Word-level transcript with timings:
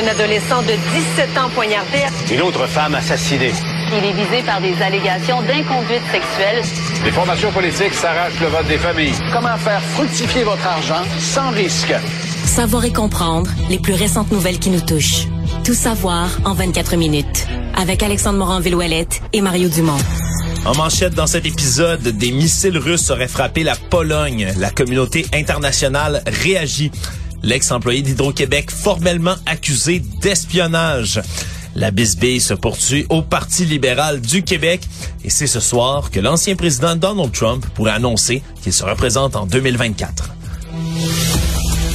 Un 0.00 0.06
adolescent 0.06 0.62
de 0.62 0.74
17 1.16 1.38
ans 1.38 1.50
poignardé. 1.52 2.04
Une 2.32 2.42
autre 2.42 2.68
femme 2.68 2.94
assassinée. 2.94 3.50
Il 3.88 4.04
est 4.04 4.12
visé 4.12 4.44
par 4.46 4.60
des 4.60 4.80
allégations 4.80 5.42
d'inconduite 5.42 6.02
sexuelle. 6.12 6.62
Les 7.04 7.10
formations 7.10 7.50
politiques 7.50 7.94
s'arrachent 7.94 8.38
le 8.40 8.46
vote 8.46 8.68
des 8.68 8.78
familles. 8.78 9.14
Comment 9.32 9.56
faire 9.56 9.82
fructifier 9.82 10.44
votre 10.44 10.64
argent 10.64 11.02
sans 11.18 11.50
risque? 11.50 11.92
Savoir 12.44 12.84
et 12.84 12.92
comprendre 12.92 13.50
les 13.68 13.80
plus 13.80 13.94
récentes 13.94 14.30
nouvelles 14.30 14.60
qui 14.60 14.70
nous 14.70 14.82
touchent. 14.82 15.26
Tout 15.64 15.74
savoir 15.74 16.28
en 16.44 16.54
24 16.54 16.94
minutes. 16.94 17.48
Avec 17.74 18.04
Alexandre 18.04 18.38
Morin-Villouellette 18.38 19.20
et 19.32 19.40
Mario 19.40 19.68
Dumont. 19.68 19.98
En 20.64 20.76
manchette 20.76 21.14
dans 21.14 21.26
cet 21.26 21.44
épisode, 21.44 22.02
des 22.02 22.30
missiles 22.30 22.78
russes 22.78 23.10
auraient 23.10 23.26
frappé 23.26 23.64
la 23.64 23.74
Pologne. 23.74 24.52
La 24.58 24.70
communauté 24.70 25.26
internationale 25.32 26.22
réagit. 26.26 26.92
L'ex-employé 27.42 28.02
d'Hydro-Québec 28.02 28.70
formellement 28.70 29.36
accusé 29.46 30.00
d'espionnage. 30.20 31.20
La 31.74 31.90
bisbille 31.90 32.40
se 32.40 32.54
poursuit 32.54 33.06
au 33.08 33.22
Parti 33.22 33.64
libéral 33.64 34.20
du 34.20 34.42
Québec 34.42 34.80
et 35.24 35.30
c'est 35.30 35.46
ce 35.46 35.60
soir 35.60 36.10
que 36.10 36.18
l'ancien 36.18 36.56
président 36.56 36.96
Donald 36.96 37.32
Trump 37.32 37.64
pourrait 37.74 37.92
annoncer 37.92 38.42
qu'il 38.62 38.72
se 38.72 38.84
représente 38.84 39.36
en 39.36 39.46
2024. 39.46 40.30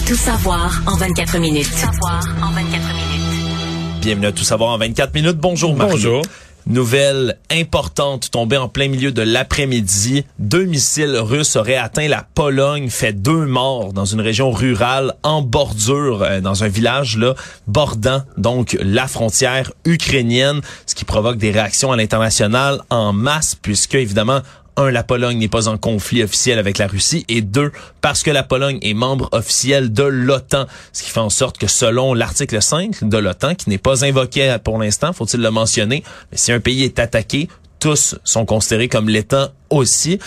Tout 0.07 0.15
savoir 0.15 0.81
en 0.85 0.95
24 0.95 1.37
minutes. 1.39 1.69
Tout 1.69 1.77
savoir 1.77 2.23
en 2.41 2.51
24 2.51 2.71
minutes. 2.71 4.01
Bienvenue 4.01 4.27
à 4.27 4.31
Tout 4.31 4.43
savoir 4.43 4.71
en 4.71 4.77
24 4.77 5.13
minutes. 5.13 5.37
Bonjour 5.37 5.75
Mario. 5.75 5.93
Bonjour. 5.93 6.21
Nouvelle 6.65 7.37
importante 7.51 8.31
tombée 8.31 8.57
en 8.57 8.69
plein 8.69 8.87
milieu 8.87 9.11
de 9.11 9.21
l'après-midi. 9.21 10.23
Deux 10.39 10.63
missiles 10.63 11.17
russes 11.17 11.57
auraient 11.57 11.75
atteint 11.75 12.07
la 12.07 12.25
Pologne, 12.35 12.89
fait 12.89 13.11
deux 13.11 13.45
morts 13.45 13.91
dans 13.91 14.05
une 14.05 14.21
région 14.21 14.49
rurale 14.51 15.13
en 15.23 15.41
bordure, 15.41 16.23
euh, 16.23 16.39
dans 16.39 16.63
un 16.63 16.69
village 16.69 17.17
là 17.17 17.35
bordant 17.67 18.23
donc 18.37 18.77
la 18.79 19.07
frontière 19.07 19.73
ukrainienne, 19.85 20.61
ce 20.85 20.95
qui 20.95 21.03
provoque 21.03 21.37
des 21.37 21.51
réactions 21.51 21.91
à 21.91 21.97
l'international 21.97 22.81
en 22.89 23.11
masse 23.11 23.55
puisque 23.55 23.95
évidemment 23.95 24.41
un, 24.77 24.91
la 24.91 25.03
Pologne 25.03 25.37
n'est 25.37 25.47
pas 25.47 25.67
en 25.67 25.77
conflit 25.77 26.23
officiel 26.23 26.59
avec 26.59 26.77
la 26.77 26.87
Russie, 26.87 27.25
et 27.29 27.41
deux, 27.41 27.71
parce 28.01 28.23
que 28.23 28.31
la 28.31 28.43
Pologne 28.43 28.79
est 28.81 28.93
membre 28.93 29.29
officiel 29.31 29.91
de 29.91 30.03
l'OTAN, 30.03 30.65
ce 30.91 31.03
qui 31.03 31.09
fait 31.09 31.19
en 31.19 31.29
sorte 31.29 31.57
que 31.57 31.67
selon 31.67 32.13
l'article 32.13 32.61
5 32.61 33.03
de 33.03 33.17
l'OTAN, 33.17 33.55
qui 33.55 33.69
n'est 33.69 33.77
pas 33.77 34.05
invoqué 34.05 34.55
pour 34.63 34.77
l'instant, 34.77 35.13
faut-il 35.13 35.41
le 35.41 35.51
mentionner, 35.51 36.03
si 36.31 36.51
un 36.51 36.59
pays 36.59 36.83
est 36.83 36.99
attaqué, 36.99 37.47
tous 37.79 38.15
sont 38.23 38.45
considérés 38.45 38.87
comme 38.87 39.09
l'État 39.09 39.53
aussi 39.69 40.19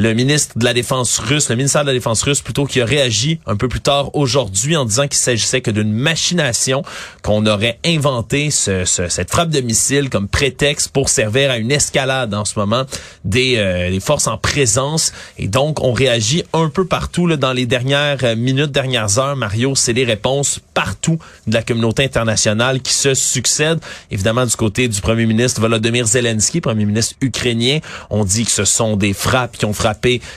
le 0.00 0.14
ministre 0.14 0.58
de 0.58 0.64
la 0.64 0.72
Défense 0.72 1.18
russe, 1.18 1.50
le 1.50 1.56
ministère 1.56 1.82
de 1.82 1.88
la 1.88 1.92
Défense 1.92 2.22
russe 2.22 2.40
plutôt, 2.40 2.64
qui 2.64 2.80
a 2.80 2.86
réagi 2.86 3.38
un 3.44 3.54
peu 3.54 3.68
plus 3.68 3.82
tard 3.82 4.14
aujourd'hui 4.16 4.74
en 4.74 4.86
disant 4.86 5.06
qu'il 5.06 5.18
s'agissait 5.18 5.60
que 5.60 5.70
d'une 5.70 5.92
machination, 5.92 6.82
qu'on 7.22 7.44
aurait 7.44 7.78
inventé 7.84 8.50
ce, 8.50 8.86
ce, 8.86 9.08
cette 9.08 9.30
frappe 9.30 9.50
de 9.50 9.60
missile 9.60 10.08
comme 10.08 10.26
prétexte 10.26 10.88
pour 10.88 11.10
servir 11.10 11.50
à 11.50 11.58
une 11.58 11.70
escalade 11.70 12.32
en 12.32 12.46
ce 12.46 12.58
moment 12.58 12.84
des, 13.26 13.56
euh, 13.58 13.90
des 13.90 14.00
forces 14.00 14.26
en 14.26 14.38
présence. 14.38 15.12
Et 15.36 15.48
donc, 15.48 15.84
on 15.84 15.92
réagit 15.92 16.44
un 16.54 16.70
peu 16.70 16.86
partout 16.86 17.26
là, 17.26 17.36
dans 17.36 17.52
les 17.52 17.66
dernières 17.66 18.36
minutes, 18.38 18.72
dernières 18.72 19.18
heures. 19.18 19.36
Mario, 19.36 19.74
c'est 19.74 19.92
des 19.92 20.04
réponses 20.04 20.60
partout 20.72 21.18
de 21.46 21.52
la 21.52 21.62
communauté 21.62 22.04
internationale 22.04 22.80
qui 22.80 22.94
se 22.94 23.12
succèdent. 23.12 23.80
Évidemment, 24.10 24.46
du 24.46 24.56
côté 24.56 24.88
du 24.88 25.02
premier 25.02 25.26
ministre 25.26 25.60
Volodymyr 25.60 26.06
Zelensky, 26.06 26.62
premier 26.62 26.86
ministre 26.86 27.16
ukrainien, 27.20 27.80
on 28.08 28.24
dit 28.24 28.46
que 28.46 28.50
ce 28.50 28.64
sont 28.64 28.96
des 28.96 29.12
frappes 29.12 29.58
qui 29.58 29.66
ont 29.66 29.74
frappé 29.74 29.89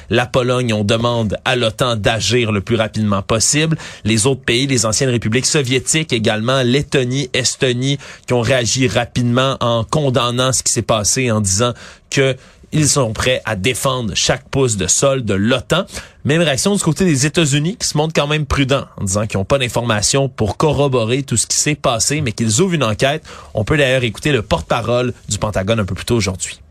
la 0.09 0.25
Pologne. 0.25 0.73
On 0.73 0.83
demande 0.83 1.37
à 1.45 1.55
l'OTAN 1.55 1.95
d'agir 1.95 2.51
le 2.51 2.61
plus 2.61 2.75
rapidement 2.75 3.21
possible. 3.21 3.77
Les 4.03 4.25
autres 4.27 4.43
pays, 4.43 4.67
les 4.67 4.85
anciennes 4.85 5.09
républiques 5.09 5.45
soviétiques 5.45 6.13
également, 6.13 6.61
Lettonie, 6.61 7.29
Estonie, 7.33 7.97
qui 8.27 8.33
ont 8.33 8.41
réagi 8.41 8.87
rapidement 8.87 9.57
en 9.59 9.83
condamnant 9.83 10.53
ce 10.53 10.63
qui 10.63 10.71
s'est 10.71 10.81
passé, 10.81 11.31
en 11.31 11.41
disant 11.41 11.73
que 12.09 12.35
ils 12.73 12.89
sont 12.89 13.13
prêts 13.13 13.41
à 13.45 13.55
défendre 13.55 14.13
chaque 14.15 14.49
pouce 14.49 14.77
de 14.77 14.87
sol 14.87 15.23
de 15.23 15.35
l'OTAN. 15.35 15.85
Même 16.25 16.41
réaction 16.41 16.75
du 16.75 16.81
côté 16.81 17.05
des 17.05 17.27
États-Unis 17.27 17.77
qui 17.77 17.87
se 17.87 17.95
montrent 17.95 18.13
quand 18.15 18.27
même 18.27 18.47
prudents 18.47 18.85
en 18.97 19.03
disant 19.03 19.27
qu'ils 19.27 19.37
n'ont 19.37 19.45
pas 19.45 19.59
d'informations 19.59 20.27
pour 20.27 20.57
corroborer 20.57 21.21
tout 21.21 21.37
ce 21.37 21.45
qui 21.45 21.55
s'est 21.55 21.75
passé, 21.75 22.21
mais 22.21 22.31
qu'ils 22.31 22.61
ouvrent 22.61 22.73
une 22.73 22.83
enquête. 22.83 23.23
On 23.53 23.63
peut 23.63 23.77
d'ailleurs 23.77 24.03
écouter 24.03 24.31
le 24.31 24.41
porte-parole 24.41 25.13
du 25.29 25.37
Pentagone 25.37 25.81
un 25.81 25.85
peu 25.85 25.93
plus 25.93 26.05
tôt 26.05 26.15
aujourd'hui. 26.15 26.62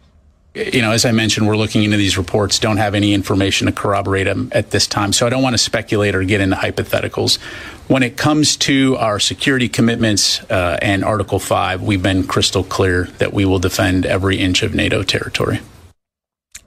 You 0.54 0.82
know, 0.82 0.92
as 0.92 1.06
I 1.06 1.12
mentioned, 1.12 1.48
we're 1.48 1.56
looking 1.56 1.82
into 1.82 1.96
these 1.96 2.18
reports, 2.18 2.58
don't 2.58 2.76
have 2.76 2.94
any 2.94 3.14
information 3.14 3.68
to 3.68 3.72
corroborate 3.72 4.26
them 4.26 4.50
at 4.52 4.70
this 4.70 4.86
time. 4.86 5.14
So 5.14 5.26
I 5.26 5.30
don't 5.30 5.42
want 5.42 5.54
to 5.54 5.58
speculate 5.58 6.14
or 6.14 6.22
get 6.24 6.42
into 6.42 6.56
hypotheticals. 6.56 7.40
When 7.88 8.02
it 8.02 8.18
comes 8.18 8.58
to 8.58 8.96
our 8.98 9.18
security 9.18 9.70
commitments 9.70 10.42
uh, 10.50 10.78
and 10.82 11.04
Article 11.04 11.38
5, 11.38 11.80
we've 11.82 12.02
been 12.02 12.26
crystal 12.26 12.64
clear 12.64 13.04
that 13.16 13.32
we 13.32 13.46
will 13.46 13.60
defend 13.60 14.04
every 14.04 14.38
inch 14.38 14.62
of 14.62 14.74
NATO 14.74 15.02
territory. 15.02 15.60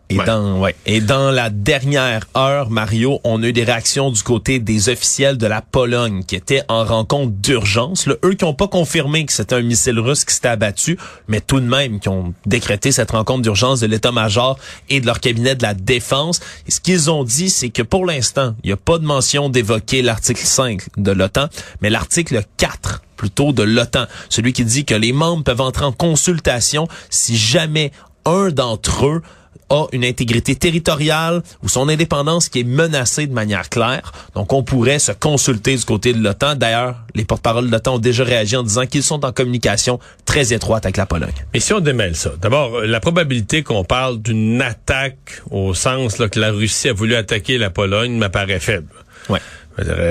Et, 0.10 0.18
Ouais. 0.18 0.26
dans, 0.26 0.60
ouais. 0.60 0.76
Et 0.86 1.02
dans 1.02 1.32
la 1.32 1.50
dernière 1.50 2.26
heure, 2.38 2.70
Mario, 2.70 3.20
on 3.24 3.42
a 3.42 3.48
eu 3.48 3.54
des 3.54 3.64
réactions 3.64 4.12
du 4.12 4.22
côté 4.22 4.60
des 4.60 4.90
officiels 4.90 5.38
de 5.38 5.48
la 5.48 5.62
Pologne 5.62 6.24
qui 6.24 6.36
étaient 6.36 6.62
en 6.68 6.84
rencontre 6.86 7.32
d'urgence. 7.34 8.08
Eux 8.24 8.34
qui 8.36 8.46
n'ont 8.46 8.54
pas 8.54 8.68
confirmé 8.68 9.26
que 9.26 9.34
c'était 9.34 9.56
un 9.56 9.62
missile 9.62 10.00
russe 10.00 10.24
qui 10.24 10.34
s'était 10.36 10.50
abattu, 10.50 11.00
mais 11.28 11.42
tout 11.42 11.60
de 11.60 11.66
même 11.66 12.00
qui 12.00 12.10
ont 12.10 12.34
décrété 12.46 12.92
cette 12.92 13.12
rencontre 13.12 13.42
d'urgence 13.42 13.80
de 13.80 13.88
l'état-major 13.88 14.60
et 14.90 15.02
de 15.02 15.08
leur 15.08 15.20
cabinet 15.20 15.56
de 15.56 15.64
la 15.64 15.74
défense. 15.74 16.40
Et 16.68 16.72
ce 16.72 16.80
qu'ils 16.82 17.10
ont 17.10 17.24
dit, 17.24 17.50
c'est 17.50 17.70
que 17.70 17.82
pour 17.82 18.06
l'instant, 18.06 18.56
il 18.64 18.68
n'y 18.68 18.74
a 18.74 18.78
pas 18.78 19.00
de 19.00 19.06
mention 19.06 19.50
d'évoquer 19.50 20.04
l'article 20.04 20.46
5 20.46 20.82
de 20.98 21.12
l'OTAN, 21.12 21.48
mais 21.82 21.90
l'article 21.90 22.44
4 22.58 23.02
plutôt 23.18 23.54
de 23.54 23.64
l'OTAN, 23.64 24.06
celui 24.30 24.54
qui 24.54 24.66
dit 24.66 24.86
que 24.86 24.94
les 24.94 25.14
membres 25.14 25.44
peuvent 25.44 25.62
entrer 25.62 25.86
en 25.86 25.92
consultation 25.94 26.88
si 27.10 27.38
jamais 27.38 27.92
un 28.26 28.50
d'entre 28.50 29.06
eux 29.08 29.22
a 29.70 29.86
une 29.92 30.06
intégrité 30.06 30.56
territoriale 30.56 31.42
ou 31.64 31.70
son 31.70 31.90
indépendance 31.90 32.50
qui 32.50 32.60
est 32.62 32.64
menacée 32.64 33.28
de 33.28 33.34
manière 33.34 33.70
claire. 33.70 34.12
Donc, 34.36 34.54
on 34.54 34.64
pourrait 34.64 35.00
se 35.00 35.12
consulter 35.12 35.76
du 35.76 35.84
côté 35.86 36.14
de 36.14 36.22
l'OTAN. 36.24 36.56
D'ailleurs, 36.56 36.96
les 37.16 37.26
porte-paroles 37.26 37.68
de 37.68 37.72
l'OTAN 37.72 37.96
ont 37.96 38.00
déjà 38.00 38.24
réagi 38.24 38.56
en 38.56 38.64
disant 38.64 38.86
qu'ils 38.86 39.04
sont 39.04 39.26
en 39.26 39.32
communication 39.32 40.00
très 40.26 40.54
étroite 40.54 40.86
avec 40.86 40.98
la 40.98 41.06
Pologne. 41.06 41.34
Et 41.54 41.60
si 41.60 41.74
on 41.74 41.80
démêle 41.80 42.16
ça, 42.16 42.32
d'abord, 42.42 42.82
la 42.82 43.00
probabilité 43.00 43.64
qu'on 43.64 43.84
parle 43.84 44.22
d'une 44.22 44.62
attaque 44.62 45.42
au 45.52 45.74
sens 45.74 46.18
là, 46.20 46.30
que 46.30 46.40
la 46.40 46.52
Russie 46.52 46.90
a 46.90 46.94
voulu 46.94 47.16
attaquer 47.16 47.58
la 47.58 47.70
Pologne 47.70 48.18
m'apparaît 48.18 48.60
faible. 48.60 48.88
Ouais. 49.30 49.40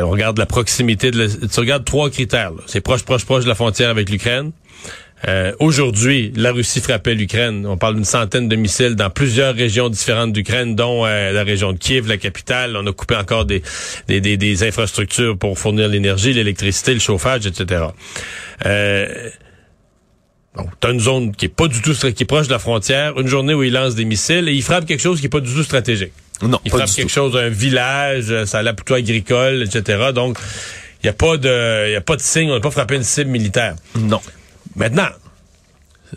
On 0.03 0.11
regarde 0.11 0.37
la 0.39 0.47
proximité, 0.47 1.11
de 1.11 1.23
la- 1.25 1.49
tu 1.49 1.61
regardes 1.61 1.85
trois 1.85 2.11
critères. 2.11 2.53
C'est 2.67 2.81
proche, 2.83 3.03
proche, 3.03 3.25
proche 3.25 3.45
de 3.45 3.49
la 3.49 3.55
frontière 3.55 3.89
avec 3.89 4.11
l'Ukraine. 4.11 4.51
Euh, 5.27 5.53
Aujourd'hui, 5.59 6.33
la 6.37 6.53
Russie 6.53 6.81
frappait 6.81 7.15
l'Ukraine. 7.15 7.67
On 7.67 7.79
parle 7.79 7.95
d'une 7.95 8.05
centaine 8.05 8.49
de 8.49 8.57
missiles 8.57 8.95
dans 8.95 9.09
plusieurs 9.11 9.55
régions 9.55 9.89
différentes 9.89 10.33
d'Ukraine, 10.33 10.77
dont 10.77 11.07
euh, 11.07 11.33
la 11.33 11.45
région 11.45 11.73
de 11.73 11.79
Kiev, 11.79 12.07
la 12.09 12.19
capitale. 12.19 12.77
On 12.77 12.87
a 12.87 12.93
coupé 12.93 13.17
encore 13.17 13.47
des, 13.47 13.63
des, 14.07 14.21
des, 14.21 14.37
des 14.37 14.65
infrastructures 14.65 15.39
pour 15.39 15.59
fournir 15.59 15.89
l'énergie, 15.89 16.33
l'électricité, 16.35 16.93
le 16.93 17.01
chauffage, 17.01 17.47
etc. 17.47 17.85
Euh, 18.67 19.31
Bon, 20.57 20.67
t'as 20.79 20.93
une 20.93 21.01
zone 21.01 21.35
qui 21.35 21.47
est 21.47 21.49
pas 21.49 21.67
du 21.67 21.83
tout 21.83 21.95
qui 21.95 22.07
est 22.23 22.27
proche 22.27 22.47
de 22.47 22.53
la 22.53 22.61
frontière, 22.61 23.19
une 23.19 23.27
journée 23.27 23.55
où 23.55 23.65
il 23.65 23.73
lance 23.73 23.97
des 23.97 24.05
missiles 24.05 24.49
et 24.49 24.53
il 24.53 24.63
frappe 24.63 24.87
quelque 24.87 25.01
chose 25.01 25.19
qui 25.19 25.27
est 25.27 25.29
pas 25.29 25.41
du 25.41 25.53
tout 25.53 25.65
stratégique. 25.65 26.13
Non, 26.43 26.61
Il 26.65 26.71
pas 26.71 26.77
frappe 26.77 26.91
du 26.91 26.95
quelque 26.95 27.09
tout. 27.09 27.13
chose, 27.15 27.37
un 27.37 27.49
village, 27.49 28.27
euh, 28.31 28.47
ça 28.47 28.59
a 28.59 28.63
l'air 28.63 28.77
plutôt 28.77 28.95
agricole, 28.95 29.65
etc. 29.65 30.11
Donc, 30.15 30.39
il 31.03 31.07
y 31.07 31.09
a 31.09 31.13
pas 31.13 31.39
de, 31.39 31.91
y 31.93 31.97
a 31.97 32.01
pas 32.01 32.15
de 32.15 32.21
signe, 32.21 32.53
on 32.53 32.55
n'a 32.55 32.61
pas 32.61 32.71
frappé 32.71 32.95
une 32.95 33.03
cible 33.03 33.31
militaire. 33.31 33.75
Non. 33.99 34.21
Maintenant, 34.77 35.09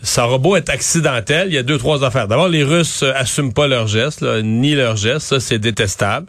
ça 0.02 0.26
aura 0.28 0.38
beau 0.38 0.54
être 0.56 0.68
accidentel, 0.68 1.48
il 1.48 1.54
y 1.54 1.58
a 1.58 1.62
deux, 1.64 1.78
trois 1.78 2.04
affaires. 2.04 2.28
D'abord, 2.28 2.48
les 2.48 2.62
Russes 2.62 3.02
euh, 3.02 3.12
assument 3.16 3.52
pas 3.52 3.66
leurs 3.66 3.88
gestes, 3.88 4.20
là, 4.20 4.42
ni 4.42 4.74
leurs 4.76 4.96
gestes, 4.96 5.26
ça 5.26 5.40
c'est 5.40 5.58
détestable. 5.58 6.26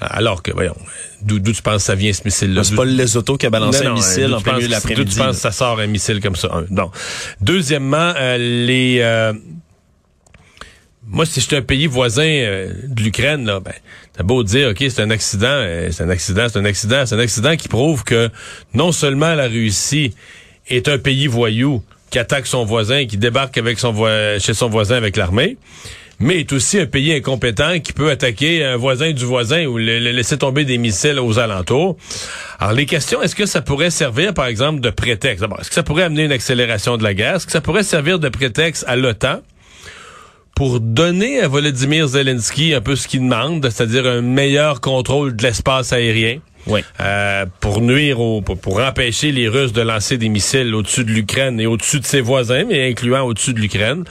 Alors 0.00 0.42
que, 0.42 0.52
voyons, 0.52 0.76
d'où 1.22 1.40
tu 1.40 1.62
penses 1.62 1.76
que 1.78 1.82
ça 1.82 1.94
vient 1.96 2.12
ce 2.12 2.22
missile-là? 2.24 2.62
C'est 2.62 2.76
pas 2.76 2.84
le 2.84 2.92
Lesotho 2.92 3.36
qui 3.36 3.46
a 3.46 3.50
balancé 3.50 3.80
Non, 3.80 3.86
un 3.86 3.88
non, 3.90 3.96
missile 3.96 4.28
d'où 4.28 4.34
en 4.34 4.40
plein 4.40 4.52
penses- 4.52 4.62
milieu 4.62 4.76
de 4.76 4.94
D'où 4.94 5.04
tu 5.10 5.18
penses 5.18 5.36
que 5.36 5.42
ça 5.42 5.50
sort 5.52 5.80
un 5.80 5.86
missile 5.88 6.20
comme 6.20 6.36
ça? 6.36 6.62
Non. 6.70 6.90
Deuxièmement, 7.40 8.12
euh, 8.16 8.36
les... 8.38 8.98
euh, 9.00 9.32
moi, 11.10 11.24
si 11.24 11.40
j'étais 11.40 11.56
un 11.56 11.62
pays 11.62 11.86
voisin 11.86 12.22
euh, 12.28 12.72
de 12.86 13.02
l'Ukraine, 13.02 13.46
là, 13.46 13.60
ben, 13.60 13.72
t'as 14.12 14.22
beau 14.22 14.44
dire, 14.44 14.68
OK, 14.70 14.76
c'est 14.78 15.00
un 15.00 15.10
accident, 15.10 15.46
euh, 15.48 15.88
c'est 15.90 16.04
un 16.04 16.10
accident, 16.10 16.46
c'est 16.52 16.58
un 16.58 16.64
accident, 16.66 17.06
c'est 17.06 17.14
un 17.14 17.18
accident 17.20 17.56
qui 17.56 17.68
prouve 17.68 18.04
que 18.04 18.28
non 18.74 18.92
seulement 18.92 19.34
la 19.34 19.48
Russie 19.48 20.14
est 20.68 20.88
un 20.88 20.98
pays 20.98 21.26
voyou 21.26 21.82
qui 22.10 22.18
attaque 22.18 22.46
son 22.46 22.64
voisin, 22.64 23.06
qui 23.06 23.16
débarque 23.16 23.58
avec 23.58 23.78
son 23.78 23.94
chez 24.38 24.54
son 24.54 24.68
voisin 24.68 24.96
avec 24.96 25.16
l'armée, 25.16 25.56
mais 26.20 26.40
est 26.40 26.52
aussi 26.52 26.80
un 26.80 26.86
pays 26.86 27.12
incompétent 27.12 27.78
qui 27.80 27.92
peut 27.92 28.10
attaquer 28.10 28.64
un 28.64 28.76
voisin 28.76 29.12
du 29.12 29.24
voisin 29.24 29.66
ou 29.66 29.76
laisser 29.76 30.38
tomber 30.38 30.64
des 30.64 30.78
missiles 30.78 31.20
aux 31.20 31.38
alentours. 31.38 31.96
Alors 32.58 32.72
les 32.72 32.86
questions, 32.86 33.22
est-ce 33.22 33.36
que 33.36 33.46
ça 33.46 33.60
pourrait 33.60 33.90
servir 33.90 34.34
par 34.34 34.46
exemple 34.46 34.80
de 34.80 34.90
prétexte? 34.90 35.44
Est-ce 35.44 35.68
que 35.68 35.74
ça 35.74 35.82
pourrait 35.82 36.04
amener 36.04 36.24
une 36.24 36.32
accélération 36.32 36.96
de 36.96 37.04
la 37.04 37.14
guerre? 37.14 37.36
Est-ce 37.36 37.46
que 37.46 37.52
ça 37.52 37.60
pourrait 37.60 37.84
servir 37.84 38.18
de 38.18 38.28
prétexte 38.28 38.84
à 38.88 38.96
l'OTAN 38.96 39.42
pour 40.56 40.80
donner 40.80 41.40
à 41.40 41.46
Volodymyr 41.46 42.08
Zelensky 42.08 42.74
un 42.74 42.80
peu 42.80 42.96
ce 42.96 43.06
qu'il 43.06 43.20
demande, 43.20 43.68
c'est-à-dire 43.70 44.06
un 44.06 44.22
meilleur 44.22 44.80
contrôle 44.80 45.36
de 45.36 45.42
l'espace 45.42 45.92
aérien? 45.92 46.40
Euh, 47.00 47.46
pour 47.60 47.80
nuire 47.80 48.20
au, 48.20 48.42
pour, 48.42 48.58
pour 48.58 48.80
empêcher 48.80 49.32
les 49.32 49.48
Russes 49.48 49.72
de 49.72 49.82
lancer 49.82 50.18
des 50.18 50.28
missiles 50.28 50.74
au-dessus 50.74 51.04
de 51.04 51.10
l'Ukraine 51.10 51.60
et 51.60 51.66
au-dessus 51.66 52.00
de 52.00 52.06
ses 52.06 52.20
voisins, 52.20 52.64
mais 52.64 52.88
incluant 52.90 53.22
au-dessus 53.22 53.54
de 53.54 53.60
l'Ukraine. 53.60 54.04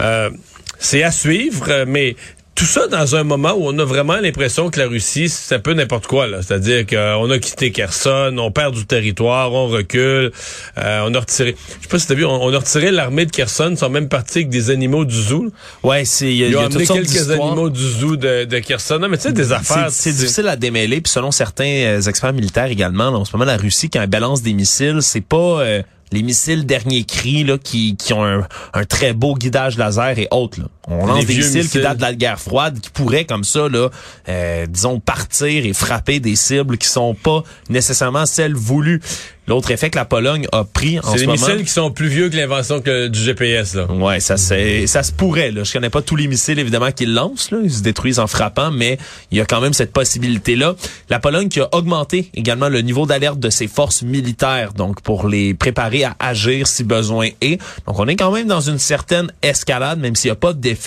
Euh, 0.00 0.30
c'est 0.78 1.02
à 1.02 1.10
suivre, 1.10 1.84
mais 1.86 2.16
tout 2.58 2.64
ça 2.64 2.88
dans 2.88 3.14
un 3.14 3.22
moment 3.22 3.52
où 3.52 3.68
on 3.68 3.78
a 3.78 3.84
vraiment 3.84 4.16
l'impression 4.16 4.68
que 4.68 4.80
la 4.80 4.88
Russie, 4.88 5.28
c'est 5.28 5.54
un 5.54 5.60
peu 5.60 5.74
n'importe 5.74 6.08
quoi. 6.08 6.26
là. 6.26 6.42
C'est-à-dire 6.42 6.86
qu'on 6.86 7.30
a 7.30 7.38
quitté 7.38 7.70
Kherson, 7.70 8.34
on 8.36 8.50
perd 8.50 8.74
du 8.74 8.84
territoire, 8.84 9.52
on 9.52 9.68
recule, 9.68 10.32
euh, 10.76 11.04
on 11.06 11.14
a 11.14 11.20
retiré... 11.20 11.54
Je 11.68 11.82
sais 11.82 11.88
pas 11.88 12.00
si 12.00 12.08
t'as 12.08 12.14
vu, 12.14 12.24
on, 12.24 12.42
on 12.42 12.52
a 12.52 12.58
retiré 12.58 12.90
l'armée 12.90 13.26
de 13.26 13.30
Kherson, 13.30 13.68
ils 13.70 13.78
sont 13.78 13.88
même 13.90 14.08
partis 14.08 14.38
avec 14.38 14.48
des 14.48 14.70
animaux 14.70 15.04
du 15.04 15.14
zoo. 15.14 15.52
Ouais, 15.84 16.04
c'est, 16.04 16.26
il 16.26 16.36
y 16.36 16.42
a, 16.42 16.46
il 16.46 16.50
Ils 16.50 16.52
y 16.54 16.56
ont 16.56 16.62
a 16.62 16.64
amené 16.64 16.84
quelques 16.84 17.30
animaux 17.30 17.70
du 17.70 17.80
zoo 17.80 18.16
de, 18.16 18.44
de 18.44 18.58
Kherson. 18.58 18.98
Non, 18.98 19.08
mais 19.08 19.18
tu 19.18 19.22
sais, 19.24 19.32
des 19.32 19.52
affaires... 19.52 19.86
C'est, 19.90 20.12
difficile 20.12 20.48
à 20.48 20.56
démêler. 20.56 21.00
Puis 21.00 21.12
selon 21.12 21.30
certains 21.30 21.64
euh, 21.64 22.00
experts 22.00 22.32
militaires 22.32 22.66
également, 22.66 23.12
là, 23.12 23.18
en 23.18 23.24
ce 23.24 23.36
moment, 23.36 23.44
la 23.44 23.56
Russie, 23.56 23.88
quand 23.88 24.02
elle 24.02 24.08
balance 24.08 24.42
des 24.42 24.52
missiles, 24.52 24.98
c'est 25.02 25.20
pas 25.20 25.60
euh, 25.62 25.82
les 26.10 26.24
missiles 26.24 26.66
dernier 26.66 27.04
cri 27.04 27.44
là, 27.44 27.56
qui, 27.56 27.96
qui 27.96 28.12
ont 28.14 28.24
un, 28.24 28.48
un 28.74 28.84
très 28.84 29.12
beau 29.12 29.36
guidage 29.36 29.78
laser 29.78 30.18
et 30.18 30.26
autres. 30.32 30.58
Là. 30.58 30.66
On 30.88 31.06
lance 31.06 31.26
des 31.26 31.36
missiles, 31.36 31.68
qui 31.68 31.80
datent 31.80 31.98
de 31.98 32.02
la 32.02 32.14
guerre 32.14 32.40
froide, 32.40 32.80
qui 32.80 32.90
pourraient 32.90 33.24
comme 33.24 33.44
ça, 33.44 33.68
là, 33.68 33.90
euh, 34.28 34.66
disons, 34.66 35.00
partir 35.00 35.66
et 35.66 35.72
frapper 35.72 36.18
des 36.18 36.34
cibles 36.36 36.78
qui 36.78 36.88
sont 36.88 37.14
pas 37.14 37.42
nécessairement 37.68 38.26
celles 38.26 38.54
voulues. 38.54 39.00
L'autre 39.48 39.70
effet 39.70 39.88
que 39.88 39.96
la 39.96 40.04
Pologne 40.04 40.46
a 40.52 40.64
pris 40.64 40.98
en 40.98 41.02
C'est 41.02 41.12
ce 41.12 41.20
des 41.20 41.26
moment... 41.26 41.38
missiles 41.38 41.64
qui 41.64 41.72
sont 41.72 41.90
plus 41.90 42.08
vieux 42.08 42.28
que 42.28 42.36
l'invention 42.36 42.82
que 42.82 43.08
du 43.08 43.18
GPS, 43.18 43.74
là. 43.74 43.86
Ouais, 43.86 44.20
ça 44.20 44.36
c'est 44.36 44.86
ça 44.86 45.02
se 45.02 45.10
pourrait 45.10 45.50
là. 45.52 45.64
Je 45.64 45.72
connais 45.72 45.88
pas 45.88 46.02
tous 46.02 46.16
les 46.16 46.28
missiles 46.28 46.58
évidemment 46.58 46.92
qu'ils 46.92 47.14
lancent 47.14 47.50
là, 47.50 47.58
ils 47.64 47.72
se 47.72 47.82
détruisent 47.82 48.18
en 48.18 48.26
frappant, 48.26 48.70
mais 48.70 48.98
il 49.30 49.38
y 49.38 49.40
a 49.40 49.46
quand 49.46 49.62
même 49.62 49.72
cette 49.72 49.90
possibilité 49.90 50.54
là. 50.54 50.74
La 51.08 51.18
Pologne 51.18 51.48
qui 51.48 51.60
a 51.60 51.68
augmenté 51.72 52.30
également 52.34 52.68
le 52.68 52.82
niveau 52.82 53.06
d'alerte 53.06 53.40
de 53.40 53.48
ses 53.48 53.68
forces 53.68 54.02
militaires 54.02 54.74
donc 54.74 55.00
pour 55.00 55.26
les 55.26 55.54
préparer 55.54 56.04
à 56.04 56.14
agir 56.20 56.66
si 56.66 56.84
besoin 56.84 57.28
est. 57.40 57.58
Donc 57.86 57.98
on 57.98 58.06
est 58.06 58.16
quand 58.16 58.30
même 58.30 58.48
dans 58.48 58.60
une 58.60 58.78
certaine 58.78 59.32
escalade 59.40 59.98
même 59.98 60.14
s'il 60.14 60.28
y 60.28 60.32
a 60.32 60.36
pas 60.36 60.52
d'effet 60.52 60.77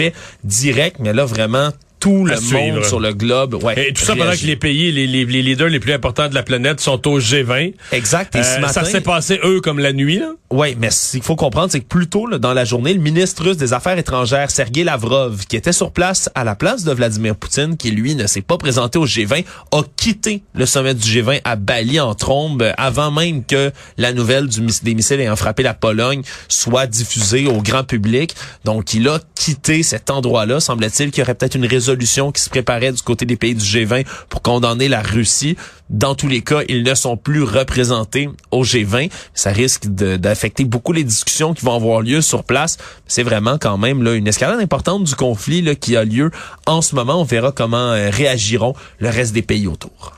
direct, 0.44 0.98
mais 1.00 1.14
là 1.14 1.26
vraiment 1.26 1.70
tout 2.02 2.26
le 2.26 2.36
suivre. 2.36 2.60
monde 2.76 2.84
sur 2.86 3.00
le 3.00 3.14
globe, 3.14 3.54
ouais. 3.64 3.90
Et 3.90 3.94
tout 3.94 4.04
ça 4.04 4.16
pendant 4.16 4.32
que 4.34 4.46
les 4.46 4.58
pays, 4.58 4.92
les, 4.92 5.08
les, 5.08 5.24
les 5.24 5.42
leaders 5.42 5.70
les 5.70 5.80
plus 5.80 5.94
importants 5.94 6.28
de 6.28 6.36
la 6.36 6.44
planète 6.44 6.82
sont 6.82 7.08
au 7.08 7.20
G20. 7.20 7.74
Exact. 7.94 8.36
Et 8.36 8.44
ce 8.44 8.58
Euh, 8.58 8.60
matin, 8.60 8.74
ça 8.74 8.84
s'est 8.84 9.02
passé, 9.02 9.40
eux, 9.46 9.62
comme 9.62 9.80
la 9.80 9.94
nuit, 9.94 10.20
là? 10.20 10.32
Oui, 10.50 10.76
mais 10.78 10.90
ce 10.92 11.12
qu'il 11.14 11.22
faut 11.24 11.38
comprendre, 11.38 11.72
c'est 11.72 11.80
que 11.80 11.86
plus 11.86 12.08
tôt 12.08 12.28
là, 12.28 12.38
dans 12.38 12.54
la 12.54 12.66
journée, 12.66 12.94
le 12.94 13.00
ministre 13.00 13.44
russe 13.44 13.56
des 13.56 13.72
Affaires 13.72 13.98
étrangères, 13.98 14.52
Sergei 14.52 14.84
Lavrov, 14.84 15.46
qui 15.48 15.56
était 15.56 15.72
sur 15.72 15.92
place 15.92 16.30
à 16.36 16.44
la 16.44 16.56
place 16.56 16.84
de 16.84 16.92
Vladimir 16.92 17.36
Poutine, 17.38 17.78
qui 17.78 17.92
lui 17.92 18.16
ne 18.16 18.28
s'est 18.28 18.42
pas 18.42 18.58
présenté 18.58 19.00
au 19.00 19.06
G20, 19.06 19.46
a 19.72 19.82
quitté 19.96 20.44
le 20.54 20.66
sommet 20.66 20.94
du 20.94 21.08
G20 21.08 21.40
à 21.46 21.56
Bali 21.56 22.00
en 22.02 22.16
trombe 22.16 22.64
euh, 22.64 22.74
avant 22.78 23.12
même 23.12 23.46
que 23.46 23.72
la 23.98 24.12
nouvelle 24.12 24.48
du, 24.48 24.60
des 24.84 24.96
missiles 24.96 25.22
ayant 25.22 25.36
frappé 25.38 25.64
la 25.64 25.74
Pologne 25.74 26.24
soit 26.50 26.88
diffusée 26.88 27.48
au 27.48 27.62
grand 27.62 27.84
public. 27.84 28.34
Donc, 28.66 28.94
il 28.94 29.08
a 29.08 29.20
quitté 29.36 29.84
cet 29.84 30.10
endroit-là. 30.10 30.60
Semble-t-il 30.60 31.12
qu'il 31.12 31.22
y 31.22 31.24
aurait 31.24 31.36
peut-être 31.36 31.56
une 31.56 31.66
résolution 31.66 31.91
qui 32.32 32.42
se 32.42 32.50
préparait 32.50 32.92
du 32.92 33.02
côté 33.02 33.26
des 33.26 33.36
pays 33.36 33.56
du 33.56 33.64
G20 33.64 34.06
pour 34.30 34.42
condamner 34.42 34.88
la 34.88 35.02
Russie. 35.02 35.58
Dans 35.90 36.16
tous 36.16 36.28
les 36.28 36.42
cas, 36.42 36.62
ils 36.70 36.84
ne 36.84 36.94
sont 36.94 37.18
plus 37.18 37.44
représentés 37.44 38.30
au 38.52 38.64
G20. 38.64 39.12
Ça 39.34 39.52
risque 39.52 39.88
d'affecter 39.88 40.64
beaucoup 40.64 40.94
les 40.94 41.04
discussions 41.04 41.54
qui 41.54 41.66
vont 41.66 41.76
avoir 41.76 42.02
lieu 42.02 42.22
sur 42.22 42.44
place. 42.44 42.78
C'est 43.08 43.24
vraiment 43.24 43.58
quand 43.58 43.78
même 43.78 44.04
là, 44.04 44.14
une 44.14 44.28
escalade 44.28 44.60
importante 44.60 45.04
du 45.04 45.16
conflit 45.16 45.76
qui 45.78 45.98
a 45.98 46.06
lieu 46.06 46.32
en 46.66 46.82
ce 46.82 46.96
moment. 46.96 47.20
On 47.20 47.24
verra 47.24 47.52
comment 47.52 47.78
euh, 47.78 48.10
réagiront 48.10 48.74
le 49.00 49.10
reste 49.10 49.34
des 49.34 49.42
pays 49.42 49.68
autour. 49.68 50.14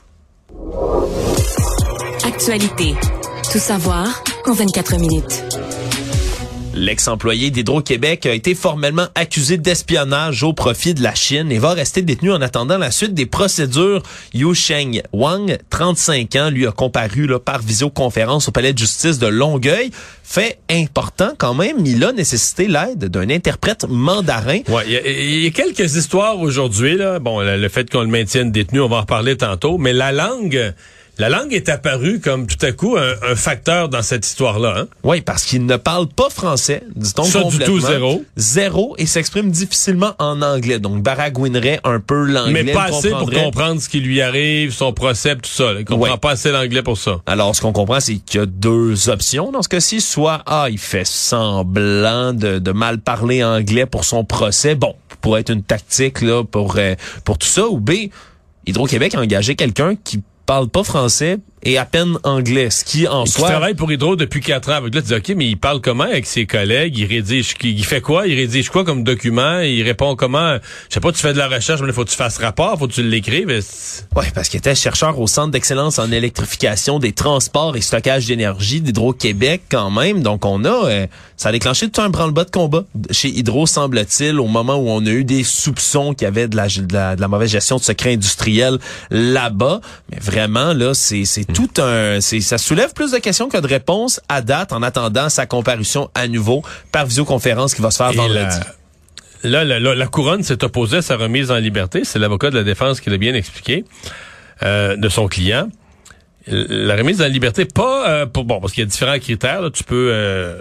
Actualité. 2.24 2.94
Tout 3.50 3.58
savoir 3.58 4.22
en 4.46 4.52
24 4.52 4.98
minutes. 4.98 5.73
L'ex-employé 6.74 7.50
d'Hydro-Québec 7.50 8.26
a 8.26 8.34
été 8.34 8.54
formellement 8.54 9.06
accusé 9.14 9.58
d'espionnage 9.58 10.42
au 10.42 10.52
profit 10.52 10.92
de 10.92 11.02
la 11.02 11.14
Chine 11.14 11.52
et 11.52 11.58
va 11.58 11.72
rester 11.72 12.02
détenu 12.02 12.32
en 12.32 12.42
attendant 12.42 12.78
la 12.78 12.90
suite 12.90 13.14
des 13.14 13.26
procédures. 13.26 14.02
Yu 14.32 14.54
Sheng 14.54 15.02
Wang, 15.12 15.56
35 15.70 16.34
ans, 16.36 16.50
lui 16.50 16.66
a 16.66 16.72
comparu 16.72 17.26
là, 17.26 17.38
par 17.38 17.62
visioconférence 17.62 18.48
au 18.48 18.50
palais 18.50 18.72
de 18.72 18.78
justice 18.78 19.20
de 19.20 19.28
Longueuil. 19.28 19.90
Fait 20.24 20.58
important 20.68 21.32
quand 21.38 21.54
même, 21.54 21.86
il 21.86 22.02
a 22.02 22.12
nécessité 22.12 22.66
l'aide 22.66 23.04
d'un 23.04 23.30
interprète 23.30 23.86
mandarin. 23.88 24.60
Il 24.86 24.90
y, 24.90 25.44
y 25.44 25.46
a 25.46 25.50
quelques 25.50 25.94
histoires 25.94 26.40
aujourd'hui. 26.40 26.98
Bon, 27.20 27.40
le 27.40 27.68
fait 27.68 27.88
qu'on 27.88 28.02
le 28.02 28.08
maintienne 28.08 28.50
détenu, 28.50 28.80
on 28.80 28.88
va 28.88 28.96
en 28.96 29.00
reparler 29.02 29.36
tantôt, 29.36 29.78
mais 29.78 29.92
la 29.92 30.10
langue, 30.10 30.74
la 31.18 31.28
langue 31.28 31.52
est 31.52 31.68
apparue 31.68 32.20
comme 32.20 32.46
tout 32.46 32.64
à 32.64 32.72
coup 32.72 32.96
un, 32.96 33.14
un 33.30 33.36
facteur 33.36 33.88
dans 33.88 34.02
cette 34.02 34.26
histoire-là, 34.26 34.74
hein? 34.80 34.86
Oui, 35.04 35.20
parce 35.20 35.44
qu'il 35.44 35.64
ne 35.66 35.76
parle 35.76 36.08
pas 36.08 36.28
français, 36.30 36.82
dit-on 36.96 37.24
Ça, 37.24 37.38
du 37.38 37.44
complètement. 37.44 37.66
tout, 37.74 37.80
zéro. 37.80 38.24
Zéro 38.36 38.94
et 38.98 39.06
s'exprime 39.06 39.50
difficilement 39.50 40.14
en 40.18 40.42
anglais. 40.42 40.78
Donc 40.78 41.02
baragouinerait 41.02 41.80
un 41.84 42.00
peu 42.00 42.24
l'anglais. 42.24 42.64
Mais 42.64 42.72
pas 42.72 42.84
assez 42.84 43.10
pour 43.10 43.30
comprendre 43.30 43.80
ce 43.80 43.88
qui 43.88 44.00
lui 44.00 44.20
arrive, 44.20 44.72
son 44.72 44.92
procès, 44.92 45.34
tout 45.36 45.42
ça. 45.50 45.72
là. 45.72 45.80
Il 45.80 45.84
comprend 45.84 46.12
Ouais. 46.12 46.18
pas 46.18 46.30
assez 46.32 46.50
l'anglais 46.50 46.82
pour 46.82 46.98
ça. 46.98 47.20
Alors, 47.26 47.54
ce 47.54 47.60
qu'on 47.60 47.72
comprend, 47.72 48.00
c'est 48.00 48.16
qu'il 48.16 48.40
y 48.40 48.42
a 48.42 48.46
deux 48.46 49.08
options 49.08 49.52
dans 49.52 49.62
ce 49.62 49.68
cas-ci. 49.68 50.00
Soit, 50.00 50.42
ah, 50.46 50.66
il 50.70 50.78
fait 50.78 51.06
semblant 51.06 52.32
de, 52.32 52.58
de 52.58 52.72
mal 52.72 52.98
parler 52.98 53.42
anglais 53.44 53.86
pour 53.86 54.04
son 54.04 54.24
procès. 54.24 54.74
Bon, 54.74 54.94
pourrait 55.20 55.40
être 55.42 55.50
une 55.50 55.62
tactique 55.62 56.20
là 56.20 56.42
pour 56.44 56.74
euh, 56.76 56.94
pour 57.24 57.38
tout 57.38 57.46
ça. 57.46 57.66
Ou 57.68 57.78
B, 57.80 57.92
Hydro-Québec 58.66 59.14
a 59.14 59.20
engagé 59.20 59.54
quelqu'un 59.56 59.94
qui 60.02 60.20
parle 60.46 60.68
pas 60.68 60.84
français 60.84 61.38
et 61.64 61.78
à 61.78 61.84
peine 61.84 62.18
anglais, 62.22 62.70
ce 62.70 62.84
qui 62.84 63.08
en 63.08 63.22
Et 63.22 63.26
qui 63.26 63.32
soi 63.32 63.48
travaille 63.48 63.74
pour 63.74 63.90
Hydro 63.90 64.16
depuis 64.16 64.40
quatre 64.40 64.70
ans. 64.70 64.76
Avec 64.76 64.94
là, 64.94 65.02
tu 65.02 65.08
dis, 65.08 65.14
OK, 65.14 65.32
mais 65.36 65.46
il 65.46 65.56
parle 65.56 65.80
comment 65.80 66.04
avec 66.04 66.26
ses 66.26 66.46
collègues? 66.46 66.98
Il 66.98 67.06
rédige, 67.06 67.54
il 67.62 67.84
fait 67.84 68.00
quoi? 68.00 68.26
Il 68.26 68.34
rédige 68.34 68.68
quoi 68.68 68.84
comme 68.84 69.04
document? 69.04 69.60
Il 69.60 69.82
répond 69.82 70.16
comment? 70.16 70.56
Je 70.88 70.94
sais 70.94 71.00
pas, 71.00 71.12
tu 71.12 71.18
fais 71.18 71.32
de 71.32 71.38
la 71.38 71.48
recherche, 71.48 71.80
mais 71.80 71.88
il 71.88 71.92
faut 71.92 72.04
que 72.04 72.10
tu 72.10 72.16
fasses 72.16 72.38
rapport, 72.38 72.78
faut 72.78 72.86
que 72.86 72.92
tu 72.92 73.02
l'écrives. 73.02 73.48
Oui, 74.16 74.24
parce 74.34 74.48
qu'il 74.48 74.58
était 74.58 74.74
chercheur 74.74 75.18
au 75.18 75.26
Centre 75.26 75.50
d'excellence 75.50 75.98
en 75.98 76.10
électrification 76.10 76.98
des 76.98 77.12
transports 77.12 77.76
et 77.76 77.80
stockage 77.80 78.26
d'énergie 78.26 78.80
d'Hydro-Québec 78.80 79.62
quand 79.70 79.90
même. 79.90 80.22
Donc 80.22 80.44
on 80.44 80.64
a, 80.64 80.88
euh, 80.88 81.06
ça 81.36 81.48
a 81.48 81.52
déclenché 81.52 81.88
tout 81.88 82.00
un 82.00 82.10
branle-bas 82.10 82.44
de 82.44 82.50
combat 82.50 82.84
chez 83.10 83.28
Hydro, 83.28 83.66
semble-t-il, 83.66 84.38
au 84.40 84.46
moment 84.46 84.76
où 84.76 84.88
on 84.88 85.04
a 85.06 85.10
eu 85.10 85.24
des 85.24 85.44
soupçons 85.44 86.14
qu'il 86.14 86.26
y 86.26 86.28
avait 86.28 86.48
de 86.48 86.56
la, 86.56 86.68
de 86.68 86.92
la, 86.92 87.16
de 87.16 87.20
la 87.20 87.28
mauvaise 87.28 87.50
gestion 87.50 87.76
de 87.76 87.82
secrets 87.82 88.14
industriels 88.14 88.78
là-bas. 89.10 89.80
Mais 90.10 90.18
vraiment, 90.20 90.72
là, 90.72 90.94
c'est 90.94 91.24
c'est 91.24 91.44
tout 91.54 91.70
un... 91.80 92.20
c'est 92.20 92.40
Ça 92.40 92.58
soulève 92.58 92.92
plus 92.92 93.12
de 93.12 93.18
questions 93.18 93.48
que 93.48 93.56
de 93.56 93.66
réponses 93.66 94.20
à 94.28 94.42
date 94.42 94.72
en 94.72 94.82
attendant 94.82 95.28
sa 95.28 95.46
comparution 95.46 96.10
à 96.14 96.26
nouveau 96.28 96.62
par 96.92 97.06
visioconférence 97.06 97.74
qui 97.74 97.82
va 97.82 97.90
se 97.90 97.96
faire 97.98 98.10
Et 98.12 98.16
vendredi. 98.16 98.40
la- 98.40 98.74
Là, 99.50 99.62
la, 99.62 99.78
la- 99.78 99.94
la 99.94 100.06
couronne 100.06 100.42
s'est 100.42 100.64
opposée 100.64 100.96
à 100.98 101.02
sa 101.02 101.16
remise 101.16 101.50
en 101.50 101.56
liberté. 101.56 102.02
C'est 102.04 102.18
l'avocat 102.18 102.48
de 102.48 102.56
la 102.56 102.64
défense 102.64 103.00
qui 103.00 103.10
l'a 103.10 103.18
bien 103.18 103.34
expliqué 103.34 103.84
euh, 104.62 104.96
de 104.96 105.08
son 105.10 105.28
client. 105.28 105.68
La 106.46 106.96
remise 106.96 107.20
en 107.20 107.26
liberté, 107.26 107.66
pas 107.66 108.08
euh, 108.08 108.26
pour 108.26 108.44
bon, 108.44 108.58
parce 108.60 108.72
qu'il 108.72 108.82
y 108.82 108.86
a 108.86 108.88
différents 108.88 109.18
critères. 109.18 109.60
là. 109.60 109.70
Tu 109.70 109.84
peux 109.84 110.08
euh, 110.12 110.60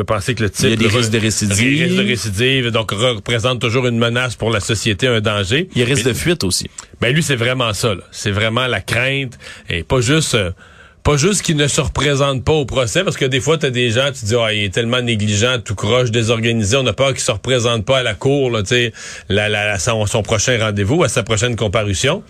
tu 0.00 0.04
peux 0.06 0.14
penser 0.14 0.34
que 0.34 0.42
le 0.42 0.48
type 0.50 0.64
Il 0.64 0.70
y 0.70 0.72
a 0.72 0.76
des 0.76 0.96
risques 0.96 1.10
de 1.10 1.18
récidive. 1.18 1.82
risque 1.82 1.96
de 1.96 2.06
récidive, 2.08 2.70
donc 2.70 2.90
représente 2.92 3.60
toujours 3.60 3.86
une 3.86 3.98
menace 3.98 4.34
pour 4.34 4.50
la 4.50 4.60
société, 4.60 5.06
un 5.08 5.20
danger. 5.20 5.68
Il 5.74 5.82
risque 5.84 6.06
Mais- 6.06 6.12
de 6.12 6.16
fuite 6.16 6.42
aussi. 6.42 6.68
Ben 7.02 7.14
lui, 7.14 7.22
c'est 7.22 7.36
vraiment 7.36 7.72
ça. 7.74 7.94
C'est 8.10 8.30
vraiment 8.30 8.66
la 8.66 8.80
crainte 8.80 9.38
et 9.68 9.82
pas 9.82 10.00
juste 10.00 10.34
euh, 10.36 10.52
pas 11.02 11.16
juste 11.16 11.42
qu'il 11.42 11.56
ne 11.56 11.66
se 11.66 11.80
représente 11.80 12.44
pas 12.44 12.52
au 12.52 12.66
procès, 12.66 13.04
parce 13.04 13.16
que 13.16 13.24
des 13.24 13.40
fois, 13.40 13.56
tu 13.58 13.64
as 13.66 13.70
des 13.70 13.90
gens, 13.90 14.06
tu 14.12 14.20
te 14.20 14.26
dis, 14.26 14.34
ah, 14.38 14.52
il 14.52 14.64
est 14.64 14.72
tellement 14.74 15.00
négligent, 15.00 15.58
tout 15.64 15.74
croche, 15.74 16.10
désorganisé, 16.10 16.76
on 16.76 16.86
a 16.86 16.92
peur 16.92 17.10
qu'il 17.12 17.20
se 17.20 17.30
représente 17.32 17.86
pas 17.86 17.98
à 17.98 18.02
la 18.02 18.12
cour, 18.14 18.50
là, 18.50 18.62
la, 19.30 19.48
la, 19.48 19.78
son, 19.78 20.04
son 20.06 20.22
prochain 20.22 20.58
rendez-vous, 20.60 21.02
à 21.02 21.08
sa 21.08 21.22
prochaine 21.22 21.56
comparution. 21.56 22.22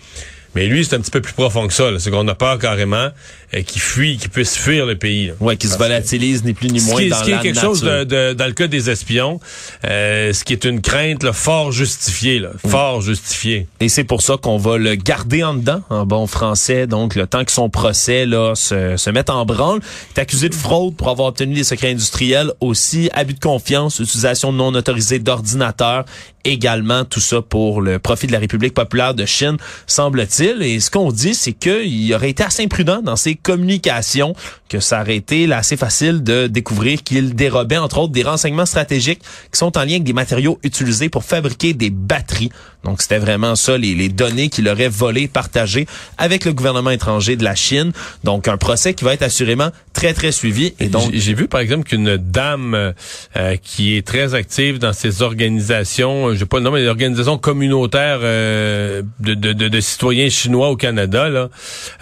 Mais 0.55 0.67
lui, 0.67 0.83
c'est 0.83 0.95
un 0.95 0.99
petit 0.99 1.11
peu 1.11 1.21
plus 1.21 1.33
profond 1.33 1.67
que 1.67 1.73
ça. 1.73 1.89
C'est 1.99 2.11
qu'on 2.11 2.27
a 2.27 2.35
peur 2.35 2.59
carrément 2.59 3.07
euh, 3.53 3.61
qu'il 3.61 3.81
fuit, 3.81 4.17
qu'il 4.17 4.29
puisse 4.29 4.57
fuir 4.57 4.85
le 4.85 4.97
pays. 4.97 5.31
Ouais, 5.39 5.55
qu'il 5.55 5.69
se 5.69 5.77
volatilise 5.77 6.43
ni 6.43 6.53
plus 6.53 6.69
ni 6.69 6.81
moins 6.81 6.97
ce 6.97 7.01
qui, 7.01 7.09
dans 7.09 7.15
ce 7.17 7.23
qui 7.23 7.31
est 7.31 7.39
quelque 7.39 7.59
chose 7.59 7.81
de, 7.81 8.03
de, 8.03 8.33
dans 8.33 8.47
le 8.47 8.53
cas 8.53 8.67
des 8.67 8.89
espions, 8.89 9.39
euh, 9.85 10.33
ce 10.33 10.43
qui 10.43 10.53
est 10.53 10.65
une 10.65 10.81
crainte 10.81 11.23
là, 11.23 11.31
fort 11.33 11.71
justifiée, 11.71 12.39
là, 12.39 12.49
fort 12.67 13.01
justifiée. 13.01 13.67
Et 13.79 13.89
c'est 13.89 14.03
pour 14.03 14.21
ça 14.21 14.35
qu'on 14.37 14.57
va 14.57 14.77
le 14.77 14.95
garder 14.95 15.43
en 15.43 15.53
dedans, 15.53 15.81
en 15.89 16.05
bon 16.05 16.27
français. 16.27 16.85
Donc, 16.85 17.15
le 17.15 17.27
temps 17.27 17.45
que 17.45 17.51
son 17.51 17.69
procès 17.69 18.25
là 18.25 18.53
se, 18.55 18.97
se 18.97 19.09
mette 19.09 19.29
en 19.29 19.45
branle, 19.45 19.79
il 19.81 20.19
est 20.19 20.21
accusé 20.21 20.49
de 20.49 20.55
fraude 20.55 20.95
pour 20.95 21.09
avoir 21.09 21.29
obtenu 21.29 21.55
des 21.55 21.63
secrets 21.63 21.91
industriels, 21.91 22.51
aussi 22.59 23.09
abus 23.13 23.33
de 23.35 23.39
confiance, 23.39 23.99
utilisation 23.99 24.51
non 24.51 24.73
autorisée 24.73 25.19
d'ordinateurs, 25.19 26.05
également 26.43 27.05
tout 27.05 27.19
ça 27.19 27.41
pour 27.41 27.81
le 27.81 27.99
profit 27.99 28.27
de 28.27 28.31
la 28.31 28.39
République 28.39 28.73
populaire 28.73 29.13
de 29.13 29.25
Chine, 29.25 29.57
semble-t-il. 29.87 30.61
Et 30.61 30.79
ce 30.79 30.89
qu'on 30.91 31.11
dit, 31.11 31.35
c'est 31.35 31.53
qu'il 31.53 32.13
aurait 32.13 32.29
été 32.29 32.43
assez 32.43 32.63
imprudent 32.63 33.01
dans 33.01 33.15
ses 33.15 33.35
communications, 33.35 34.35
que 34.71 34.79
ça 34.79 35.01
aurait 35.01 35.17
été 35.17 35.51
assez 35.51 35.75
facile 35.75 36.23
de 36.23 36.47
découvrir 36.47 37.03
qu'il 37.03 37.35
dérobait, 37.35 37.77
entre 37.77 37.97
autres, 37.97 38.13
des 38.13 38.23
renseignements 38.23 38.65
stratégiques 38.65 39.19
qui 39.51 39.59
sont 39.59 39.77
en 39.77 39.81
lien 39.81 39.95
avec 39.95 40.03
des 40.03 40.13
matériaux 40.13 40.59
utilisés 40.63 41.09
pour 41.09 41.25
fabriquer 41.25 41.73
des 41.73 41.89
batteries. 41.89 42.51
Donc, 42.85 43.01
c'était 43.01 43.19
vraiment 43.19 43.55
ça, 43.55 43.77
les, 43.77 43.93
les 43.93 44.09
données 44.09 44.49
qu'il 44.49 44.67
aurait 44.67 44.89
volées, 44.89 45.27
partagées 45.27 45.85
avec 46.17 46.45
le 46.45 46.53
gouvernement 46.53 46.89
étranger 46.89 47.35
de 47.35 47.43
la 47.43 47.53
Chine. 47.53 47.91
Donc, 48.23 48.47
un 48.47 48.57
procès 48.57 48.93
qui 48.93 49.03
va 49.03 49.13
être 49.13 49.21
assurément 49.21 49.69
très, 49.93 50.13
très 50.13 50.31
suivi. 50.31 50.73
Et 50.79 50.87
donc, 50.87 51.11
j'ai 51.13 51.33
vu, 51.33 51.47
par 51.47 51.59
exemple, 51.59 51.83
qu'une 51.83 52.17
dame 52.17 52.73
euh, 52.73 53.55
qui 53.61 53.97
est 53.97 54.07
très 54.07 54.33
active 54.33 54.79
dans 54.79 54.93
ces 54.93 55.21
organisations, 55.21 56.33
je 56.33 56.39
sais 56.39 56.45
pas 56.45 56.57
le 56.57 56.63
nom, 56.63 56.71
mais 56.71 56.81
des 56.81 56.87
organisations 56.87 57.37
communautaires 57.37 58.21
euh, 58.23 59.03
de, 59.19 59.35
de, 59.35 59.53
de, 59.53 59.67
de 59.67 59.79
citoyens 59.79 60.29
chinois 60.29 60.69
au 60.69 60.75
Canada, 60.75 61.29
là, 61.29 61.49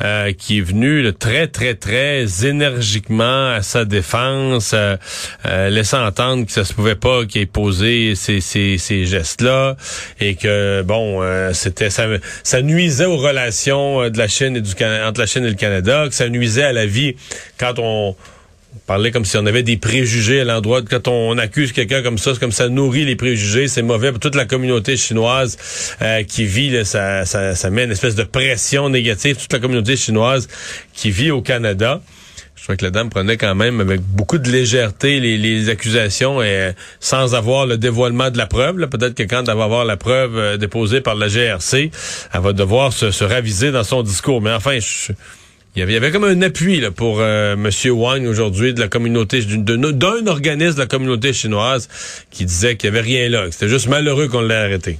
euh, 0.01 0.31
qui 0.31 0.59
est 0.59 0.61
venu 0.61 1.11
très, 1.13 1.47
très, 1.47 1.75
très 1.75 2.25
énergiquement 2.59 3.51
à 3.51 3.61
sa 3.61 3.85
défense, 3.85 4.71
euh, 4.73 4.97
euh, 5.45 5.69
laissant 5.69 6.05
entendre 6.05 6.45
que 6.45 6.51
ça 6.51 6.65
se 6.65 6.73
pouvait 6.73 6.95
pas 6.95 7.25
qu'il 7.25 7.41
ait 7.41 7.45
posé 7.45 8.15
ces, 8.15 8.41
ces, 8.41 8.77
ces 8.77 9.05
gestes-là 9.05 9.77
et 10.19 10.35
que, 10.35 10.81
bon, 10.81 11.21
c'était 11.53 11.89
ça, 11.89 12.61
nuisait 12.61 13.05
aux 13.05 13.17
relations 13.17 14.09
de 14.09 14.17
la 14.17 14.27
Chine 14.27 14.57
et 14.57 14.61
du 14.61 14.71
entre 14.71 15.19
la 15.19 15.25
Chine 15.25 15.45
et 15.45 15.49
le 15.49 15.55
Canada, 15.55 16.05
que 16.07 16.15
ça 16.15 16.29
nuisait 16.29 16.63
à 16.63 16.73
la 16.73 16.85
vie 16.85 17.15
quand 17.57 17.79
on 17.79 18.15
parler 18.85 19.11
comme 19.11 19.25
si 19.25 19.37
on 19.37 19.45
avait 19.45 19.63
des 19.63 19.77
préjugés 19.77 20.41
à 20.41 20.43
l'endroit. 20.45 20.81
Quand 20.81 21.07
on 21.07 21.37
accuse 21.37 21.71
quelqu'un 21.71 22.01
comme 22.01 22.17
ça, 22.17 22.33
c'est 22.33 22.39
comme 22.39 22.51
ça 22.51 22.69
nourrit 22.69 23.05
les 23.05 23.15
préjugés, 23.15 23.67
c'est 23.67 23.81
mauvais 23.81 24.11
pour 24.11 24.19
toute 24.19 24.35
la 24.35 24.45
communauté 24.45 24.97
chinoise 24.97 25.57
euh, 26.01 26.23
qui 26.23 26.45
vit, 26.45 26.85
ça, 26.85 27.25
ça, 27.25 27.55
ça, 27.55 27.69
met 27.69 27.83
une 27.83 27.91
espèce 27.91 28.15
de 28.15 28.23
pression 28.23 28.89
négative, 28.89 29.37
toute 29.37 29.53
la 29.53 29.59
communauté 29.59 29.95
chinoise 29.95 30.47
qui 30.93 31.11
vit 31.11 31.31
au 31.31 31.41
Canada. 31.41 32.01
Je 32.59 32.63
crois 32.65 32.75
que 32.75 32.83
la 32.83 32.91
dame 32.91 33.09
prenait 33.09 33.37
quand 33.37 33.55
même 33.55 33.79
avec 33.79 34.01
beaucoup 34.01 34.37
de 34.37 34.49
légèreté 34.49 35.21
les, 35.21 35.37
les 35.37 35.69
accusations 35.69 36.43
et 36.43 36.73
sans 36.99 37.33
avoir 37.33 37.65
le 37.65 37.77
dévoilement 37.77 38.29
de 38.29 38.37
la 38.37 38.47
preuve. 38.47 38.87
Peut-être 38.89 39.15
que 39.15 39.23
quand 39.23 39.47
elle 39.47 39.57
va 39.57 39.63
avoir 39.63 39.85
la 39.85 39.95
preuve 39.95 40.37
euh, 40.37 40.57
déposée 40.57 40.99
par 40.99 41.15
la 41.15 41.29
GRC, 41.29 41.89
elle 42.33 42.41
va 42.41 42.53
devoir 42.53 42.91
se, 42.91 43.11
se 43.11 43.23
raviser 43.23 43.71
dans 43.71 43.85
son 43.85 44.03
discours. 44.03 44.41
Mais 44.41 44.51
enfin, 44.51 44.77
je, 44.79 45.13
il 45.75 45.79
y 45.79 45.83
avait, 45.83 45.93
il 45.93 45.95
y 45.95 45.97
avait 45.97 46.11
comme 46.11 46.25
un 46.25 46.41
appui 46.41 46.81
là, 46.81 46.91
pour 46.91 47.19
euh, 47.21 47.53
M. 47.53 47.69
Wang 47.91 48.25
aujourd'hui 48.25 48.73
de 48.73 48.81
la 48.81 48.89
communauté 48.89 49.41
d'un 49.41 50.27
organisme 50.27 50.75
de 50.75 50.79
la 50.79 50.87
communauté 50.87 51.31
chinoise 51.31 51.87
qui 52.31 52.43
disait 52.43 52.75
qu'il 52.75 52.91
n'y 52.91 52.97
avait 52.97 53.07
rien 53.07 53.29
là. 53.29 53.45
C'était 53.51 53.69
juste 53.69 53.87
malheureux 53.87 54.27
qu'on 54.27 54.41
l'ait 54.41 54.55
arrêté. 54.55 54.99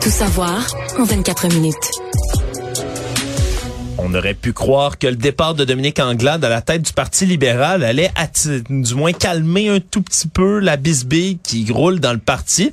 Tout 0.00 0.10
savoir 0.10 0.64
en 0.98 1.04
24 1.04 1.48
minutes. 1.54 1.74
On 4.10 4.14
aurait 4.14 4.32
pu 4.32 4.54
croire 4.54 4.96
que 4.96 5.06
le 5.06 5.16
départ 5.16 5.54
de 5.54 5.66
Dominique 5.66 6.00
Anglade 6.00 6.42
à 6.42 6.48
la 6.48 6.62
tête 6.62 6.80
du 6.80 6.94
Parti 6.94 7.26
libéral 7.26 7.84
allait 7.84 8.10
du 8.70 8.94
moins 8.94 9.12
calmer 9.12 9.68
un 9.68 9.80
tout 9.80 10.00
petit 10.00 10.28
peu 10.28 10.60
la 10.60 10.78
bisbille 10.78 11.38
qui 11.42 11.70
roule 11.70 12.00
dans 12.00 12.14
le 12.14 12.18
parti. 12.18 12.72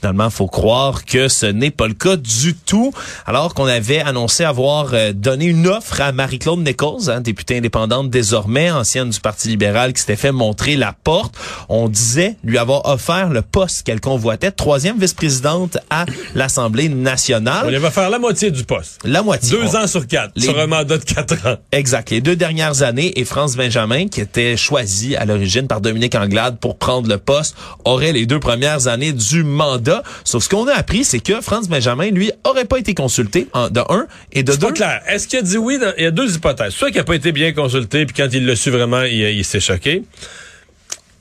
Finalement, 0.00 0.30
faut 0.30 0.46
croire 0.46 1.04
que 1.04 1.28
ce 1.28 1.44
n'est 1.44 1.70
pas 1.70 1.86
le 1.86 1.92
cas 1.92 2.16
du 2.16 2.54
tout. 2.54 2.90
Alors 3.26 3.52
qu'on 3.52 3.66
avait 3.66 4.00
annoncé 4.00 4.44
avoir 4.44 4.94
euh, 4.94 5.12
donné 5.12 5.44
une 5.44 5.66
offre 5.66 6.00
à 6.00 6.10
Marie-Claude 6.12 6.60
Nichols, 6.60 7.10
hein, 7.10 7.20
députée 7.20 7.58
indépendante 7.58 8.08
désormais, 8.08 8.70
ancienne 8.70 9.10
du 9.10 9.20
Parti 9.20 9.48
libéral, 9.48 9.92
qui 9.92 10.00
s'était 10.00 10.16
fait 10.16 10.32
montrer 10.32 10.76
la 10.76 10.94
porte. 10.94 11.34
On 11.68 11.90
disait 11.90 12.36
lui 12.44 12.56
avoir 12.56 12.86
offert 12.86 13.28
le 13.28 13.42
poste 13.42 13.82
qu'elle 13.82 14.00
convoitait, 14.00 14.50
troisième 14.50 14.98
vice-présidente 14.98 15.76
à 15.90 16.06
l'Assemblée 16.34 16.88
nationale. 16.88 17.64
On 17.66 17.70
lui 17.70 17.76
va 17.76 17.90
faire 17.90 18.08
la 18.08 18.18
moitié 18.18 18.50
du 18.50 18.64
poste. 18.64 19.00
La 19.04 19.22
moitié. 19.22 19.58
Deux 19.58 19.76
ans 19.76 19.86
sur 19.86 20.06
quatre, 20.06 20.32
sur 20.40 20.58
un 20.58 20.66
mandat 20.66 20.96
de 20.96 21.04
quatre 21.04 21.34
ans. 21.46 21.56
Exact. 21.72 22.08
Les 22.08 22.22
deux 22.22 22.36
dernières 22.36 22.82
années, 22.82 23.20
et 23.20 23.26
France 23.26 23.54
Benjamin, 23.54 24.08
qui 24.08 24.22
était 24.22 24.56
choisi 24.56 25.14
à 25.14 25.26
l'origine 25.26 25.66
par 25.66 25.82
Dominique 25.82 26.14
Anglade 26.14 26.56
pour 26.58 26.78
prendre 26.78 27.06
le 27.06 27.18
poste, 27.18 27.54
aurait 27.84 28.12
les 28.12 28.24
deux 28.24 28.40
premières 28.40 28.88
années 28.88 29.12
du 29.12 29.44
mandat 29.44 29.89
Sauf 30.24 30.44
ce 30.44 30.48
qu'on 30.48 30.66
a 30.68 30.74
appris, 30.74 31.04
c'est 31.04 31.20
que 31.20 31.40
Franz 31.40 31.68
Benjamin, 31.68 32.10
lui, 32.10 32.30
aurait 32.44 32.64
pas 32.64 32.78
été 32.78 32.94
consulté 32.94 33.46
de 33.54 33.80
un 33.88 34.06
et 34.32 34.42
de 34.42 34.52
deux. 34.52 34.68
Pas 34.68 34.72
clair. 34.72 35.02
Est-ce 35.08 35.28
qu'il 35.28 35.38
a 35.38 35.42
dit 35.42 35.58
oui? 35.58 35.78
il 35.98 36.04
y 36.04 36.06
a 36.06 36.10
deux 36.10 36.34
hypothèses. 36.34 36.72
Soit 36.72 36.90
qu'il 36.90 37.00
a 37.00 37.04
pas 37.04 37.14
été 37.14 37.32
bien 37.32 37.52
consulté, 37.52 38.06
puis 38.06 38.14
quand 38.16 38.28
il 38.32 38.46
l'a 38.46 38.56
su 38.56 38.70
vraiment, 38.70 39.02
il, 39.02 39.44
s'est 39.44 39.60
choqué. 39.60 40.02
Il 40.02 40.02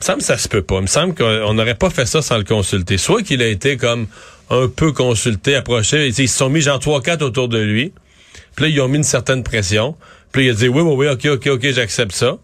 me 0.01 0.05
semble 0.05 0.19
que 0.19 0.25
ça 0.25 0.37
se 0.37 0.47
peut 0.47 0.61
pas. 0.61 0.75
Il 0.75 0.83
me 0.83 0.87
semble 0.87 1.15
qu'on 1.15 1.53
n'aurait 1.53 1.75
pas 1.75 1.89
fait 1.89 2.05
ça 2.05 2.21
sans 2.21 2.37
le 2.37 2.43
consulter. 2.43 2.97
Soit 2.97 3.23
qu'il 3.23 3.41
a 3.41 3.47
été 3.47 3.77
comme 3.77 4.07
un 4.49 4.67
peu 4.67 4.91
consulté, 4.91 5.55
approché. 5.55 6.07
Ils 6.07 6.15
se 6.15 6.27
sont 6.27 6.49
mis 6.49 6.61
genre 6.61 6.79
trois, 6.79 7.01
quatre 7.01 7.21
autour 7.21 7.49
de 7.49 7.59
lui. 7.59 7.93
Puis 8.55 8.65
là, 8.65 8.69
ils 8.69 8.81
ont 8.81 8.87
mis 8.87 8.97
une 8.97 9.03
certaine 9.03 9.43
pression. 9.43 9.95
Puis 10.31 10.45
là, 10.45 10.51
il 10.51 10.55
a 10.55 10.59
dit 10.59 10.67
oui, 10.67 10.81
oui, 10.81 10.93
oui, 10.95 11.07
ok, 11.07 11.25
ok, 11.25 11.47
ok, 11.47 11.71
j'accepte 11.71 12.13
ça. 12.13 12.37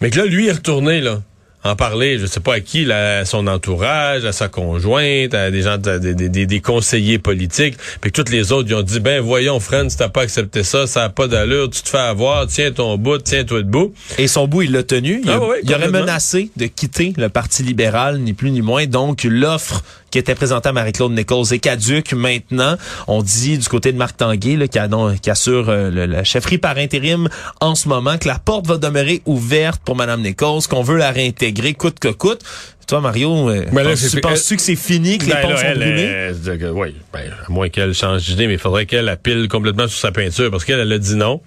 Mais 0.00 0.10
que 0.10 0.18
là, 0.18 0.26
lui, 0.26 0.44
il 0.44 0.48
est 0.48 0.52
retourné, 0.52 1.00
là 1.00 1.22
en 1.64 1.74
parler, 1.74 2.18
je 2.18 2.26
sais 2.26 2.40
pas 2.40 2.54
à 2.54 2.60
qui, 2.60 2.90
à 2.90 3.24
son 3.24 3.46
entourage, 3.46 4.24
à 4.24 4.32
sa 4.32 4.48
conjointe, 4.48 5.34
à 5.34 5.50
des 5.50 5.62
gens, 5.62 5.76
des, 5.76 6.14
des, 6.14 6.46
des, 6.46 6.60
conseillers 6.60 7.18
politiques, 7.18 7.76
puis 8.00 8.12
tous 8.12 8.30
les 8.30 8.52
autres, 8.52 8.68
ils 8.68 8.74
ont 8.74 8.82
dit, 8.82 9.00
ben 9.00 9.20
voyons, 9.20 9.58
friend, 9.58 9.90
si 9.90 9.96
t'as 9.96 10.08
pas 10.08 10.22
accepté 10.22 10.62
ça, 10.62 10.86
ça 10.86 11.04
a 11.04 11.08
pas 11.08 11.26
d'allure, 11.26 11.68
tu 11.70 11.82
te 11.82 11.88
fais 11.88 11.98
avoir, 11.98 12.46
tiens 12.46 12.70
ton 12.70 12.96
bout, 12.96 13.18
tiens-toi 13.18 13.62
debout. 13.62 13.92
Et 14.18 14.28
son 14.28 14.46
bout, 14.46 14.62
il 14.62 14.72
l'a 14.72 14.82
tenu. 14.82 15.20
Il, 15.24 15.30
ah 15.30 15.40
il 15.62 15.74
aurait 15.74 15.90
menacé 15.90 16.50
de 16.56 16.66
quitter 16.66 17.12
le 17.16 17.28
Parti 17.28 17.62
libéral, 17.62 18.18
ni 18.18 18.32
plus 18.32 18.50
ni 18.50 18.62
moins. 18.62 18.86
Donc, 18.86 19.24
l'offre 19.24 19.82
qui 20.10 20.18
était 20.18 20.34
présentée 20.34 20.68
à 20.68 20.72
Marie-Claude 20.72 21.12
Nichols 21.12 21.52
est 21.52 21.58
caduque 21.58 22.12
maintenant. 22.12 22.76
On 23.06 23.22
dit 23.22 23.58
du 23.58 23.68
côté 23.68 23.92
de 23.92 23.98
Marc 23.98 24.16
Tanguay, 24.16 24.56
là, 24.56 24.68
qui, 24.68 24.78
a, 24.78 24.88
qui, 25.20 25.30
assure 25.30 25.68
euh, 25.68 25.90
la 25.90 26.24
chefferie 26.24 26.58
par 26.58 26.76
intérim 26.78 27.28
en 27.60 27.74
ce 27.74 27.88
moment, 27.88 28.18
que 28.18 28.28
la 28.28 28.38
porte 28.38 28.66
va 28.66 28.78
demeurer 28.78 29.22
ouverte 29.26 29.80
pour 29.84 29.96
Mme 29.96 30.22
Nichols, 30.22 30.62
qu'on 30.68 30.82
veut 30.82 30.96
la 30.96 31.10
réintégrer 31.10 31.74
coûte 31.74 31.98
que 31.98 32.08
coûte. 32.08 32.42
Toi, 32.86 33.02
Mario, 33.02 33.50
euh, 33.50 33.64
tu 34.10 34.20
penses-tu 34.22 34.56
que 34.56 34.62
c'est 34.62 34.74
fini, 34.74 35.18
que 35.18 35.26
les 35.26 35.32
ben 35.32 35.42
ponts 35.42 35.56
sont 35.56 35.72
brûlés? 35.74 36.32
oui, 36.72 36.94
ben, 37.12 37.30
à 37.46 37.52
moins 37.52 37.68
qu'elle 37.68 37.92
change 37.92 38.24
d'idée, 38.24 38.46
mais 38.46 38.54
il 38.54 38.58
faudrait 38.58 38.86
qu'elle 38.86 39.14
pile 39.22 39.46
complètement 39.48 39.86
sur 39.88 39.98
sa 39.98 40.10
peinture, 40.10 40.50
parce 40.50 40.64
qu'elle 40.64 40.80
elle 40.80 40.92
a 40.92 40.98
dit 40.98 41.14
non. 41.14 41.42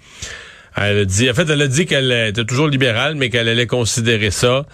Elle 0.76 0.98
a 0.98 1.04
dit, 1.04 1.28
en 1.28 1.34
fait, 1.34 1.50
elle 1.50 1.60
a 1.60 1.66
dit 1.66 1.84
qu'elle 1.86 2.12
était 2.12 2.44
toujours 2.44 2.68
libérale, 2.68 3.16
mais 3.16 3.28
qu'elle 3.28 3.48
allait 3.48 3.66
considérer 3.66 4.30
ça, 4.30 4.64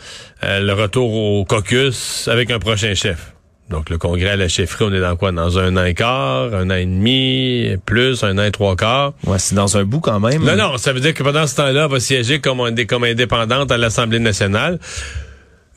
euh, 0.44 0.60
le 0.60 0.72
retour 0.74 1.12
au 1.12 1.44
caucus 1.46 2.28
avec 2.28 2.50
un 2.50 2.58
prochain 2.58 2.94
chef. 2.94 3.32
Donc, 3.70 3.90
le 3.90 3.98
congrès 3.98 4.30
à 4.30 4.36
la 4.36 4.48
chefferie, 4.48 4.84
on 4.84 4.92
est 4.92 5.00
dans 5.00 5.16
quoi? 5.16 5.30
Dans 5.30 5.58
un 5.58 5.76
an 5.76 5.84
et 5.84 5.94
quart, 5.94 6.54
un 6.54 6.70
an 6.70 6.74
et 6.74 6.86
demi, 6.86 7.76
plus, 7.84 8.24
un 8.24 8.38
an 8.38 8.44
et 8.44 8.50
trois 8.50 8.76
quarts. 8.76 9.12
Ouais, 9.26 9.38
c'est 9.38 9.54
dans 9.54 9.76
un 9.76 9.84
bout 9.84 10.00
quand 10.00 10.20
même. 10.20 10.42
Non, 10.42 10.56
non, 10.56 10.78
ça 10.78 10.92
veut 10.92 11.00
dire 11.00 11.12
que 11.12 11.22
pendant 11.22 11.46
ce 11.46 11.56
temps-là, 11.56 11.84
elle 11.84 11.90
va 11.90 12.00
siéger 12.00 12.40
comme, 12.40 12.62
comme 12.86 13.04
indépendante 13.04 13.70
à 13.70 13.76
l'Assemblée 13.76 14.20
nationale. 14.20 14.78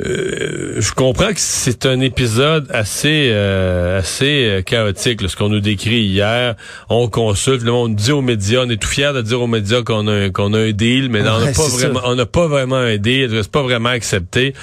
Euh, 0.06 0.76
je 0.80 0.92
comprends 0.94 1.28
que 1.28 1.40
c'est 1.40 1.86
un 1.86 2.00
épisode 2.00 2.68
assez 2.72 3.30
euh, 3.32 4.00
assez 4.00 4.46
euh, 4.46 4.62
chaotique, 4.62 5.22
ce 5.28 5.36
qu'on 5.36 5.50
nous 5.50 5.60
décrit 5.60 6.02
hier. 6.02 6.56
On 6.90 7.08
consulte, 7.08 7.68
on 7.68 7.88
dit 7.88 8.12
aux 8.12 8.22
médias, 8.22 8.64
on 8.66 8.70
est 8.70 8.82
tout 8.82 8.88
fiers 8.88 9.14
de 9.14 9.22
dire 9.22 9.42
aux 9.42 9.48
médias 9.48 9.84
qu'on 9.84 10.08
a 10.08 10.30
qu'on 10.30 10.54
a 10.54 10.60
un 10.60 10.72
deal, 10.72 11.10
mais 11.10 11.22
on 11.22 11.40
n'a 11.40 11.52
pas 11.52 11.68
vraiment, 11.68 12.02
on 12.06 12.16
n'a 12.16 12.26
pas 12.26 12.48
vraiment 12.48 12.78
un 12.78 12.98
deal, 12.98 13.30
c'est 13.32 13.52
pas 13.52 13.62
vraiment 13.62 13.90
accepté. 13.90 14.54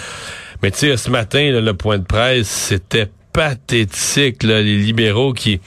Mais 0.62 0.73
tu 0.73 0.78
sais, 0.78 0.97
ce 0.97 1.08
matin, 1.08 1.61
le 1.61 1.75
point 1.75 1.99
de 1.99 2.04
presse, 2.04 2.49
c'était 2.49 3.08
pathétique, 3.38 4.42
là, 4.42 4.61
les 4.61 4.76
libéraux 4.76 5.33
qui 5.33 5.61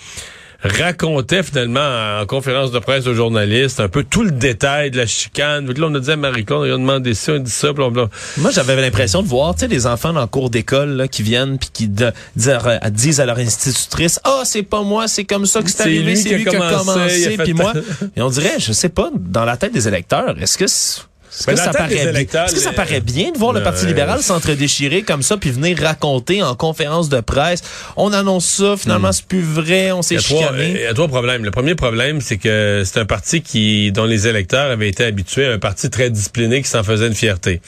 racontait 0.61 1.41
finalement 1.41 2.19
en 2.21 2.25
conférence 2.25 2.71
de 2.71 2.79
presse 2.79 3.07
aux 3.07 3.13
journalistes 3.13 3.79
un 3.79 3.87
peu 3.87 4.03
tout 4.03 4.23
le 4.23 4.31
détail 4.31 4.91
de 4.91 4.97
la 4.97 5.05
chicane. 5.07 5.71
Là, 5.71 5.87
on 5.89 5.95
a 5.95 5.99
dit 6.01 6.11
à 6.11 6.17
Marie-Claude, 6.17 6.69
on 6.69 6.73
a 6.73 6.77
demandé 6.77 7.13
ça, 7.13 7.31
on 7.31 7.35
a 7.35 7.39
dit 7.39 7.49
ça, 7.49 7.71
blablabla. 7.71 8.09
Moi, 8.39 8.51
j'avais 8.51 8.75
l'impression 8.79 9.23
de 9.23 9.27
voir, 9.29 9.55
tu 9.55 9.61
sais, 9.61 9.67
des 9.69 9.87
enfants 9.87 10.11
dans 10.11 10.19
le 10.21 10.27
cours 10.27 10.49
d'école 10.49 10.89
là, 10.97 11.07
qui 11.07 11.23
viennent 11.23 11.57
puis 11.57 11.69
qui 11.71 11.87
de- 11.87 12.11
disent, 12.35 12.49
à, 12.49 12.89
disent 12.89 13.21
à 13.21 13.25
leur 13.25 13.37
institutrice, 13.39 14.19
ah, 14.25 14.41
c'est 14.43 14.63
pas 14.63 14.83
moi, 14.83 15.07
c'est 15.07 15.23
comme 15.23 15.45
ça 15.45 15.61
que 15.63 15.71
c'est 15.71 15.81
arrivé, 15.83 16.17
c'est 16.17 16.29
lui 16.35 16.43
qui 16.43 16.55
a 16.55 16.59
commencé, 16.77 17.37
puis 17.41 17.53
moi. 17.53 17.71
Et 18.17 18.21
on 18.21 18.29
dirait, 18.29 18.55
je 18.59 18.73
sais 18.73 18.89
pas, 18.89 19.09
dans 19.15 19.45
la 19.45 19.55
tête 19.55 19.71
des 19.71 19.87
électeurs, 19.87 20.35
est-ce 20.41 20.57
que 20.57 20.67
c'est- 20.67 21.03
est-ce 21.41 21.47
Ben, 21.47 21.53
que, 21.53 21.57
dans 21.59 21.71
ça 21.71 21.77
paraît 21.77 22.09
électeurs, 22.09 22.45
Est-ce 22.45 22.55
que 22.55 22.61
ça 22.61 22.73
paraît 22.73 23.01
bien 23.01 23.31
de 23.31 23.37
voir 23.37 23.53
le 23.53 23.61
Parti 23.63 23.81
Ouais. 23.83 23.87
libéral 23.89 24.21
s'entre-déchirer 24.21 25.01
comme 25.03 25.21
ça 25.23 25.37
puis 25.37 25.51
venir 25.51 25.77
raconter 25.81 26.43
en 26.43 26.55
conférence 26.55 27.09
de 27.09 27.19
presse, 27.21 27.61
on 27.97 28.13
annonce 28.13 28.45
ça, 28.45 28.75
finalement 28.77 29.11
c'est 29.11 29.25
plus 29.25 29.41
vrai, 29.41 29.91
on 29.91 30.01
s'est 30.01 30.19
chicané. 30.19 30.71
il 30.75 30.81
y 30.81 30.85
a 30.85 30.93
trois 30.93 31.07
problèmes. 31.07 31.43
Le 31.43 31.51
premier 31.51 31.75
problème, 31.75 32.21
c'est 32.21 32.37
que 32.37 32.83
c'est 32.85 32.99
un 32.99 33.05
parti 33.05 33.41
qui, 33.41 33.91
dont 33.91 34.05
les 34.05 34.27
électeurs 34.27 34.71
avaient 34.71 34.89
été 34.89 35.03
habitués 35.03 35.45
à 35.45 35.51
un 35.53 35.59
parti 35.59 35.89
très 35.89 36.09
discipliné 36.09 36.61
qui 36.61 36.69
s'en 36.69 36.83
faisait 36.83 37.07
une 37.07 37.15
fierté. 37.15 37.61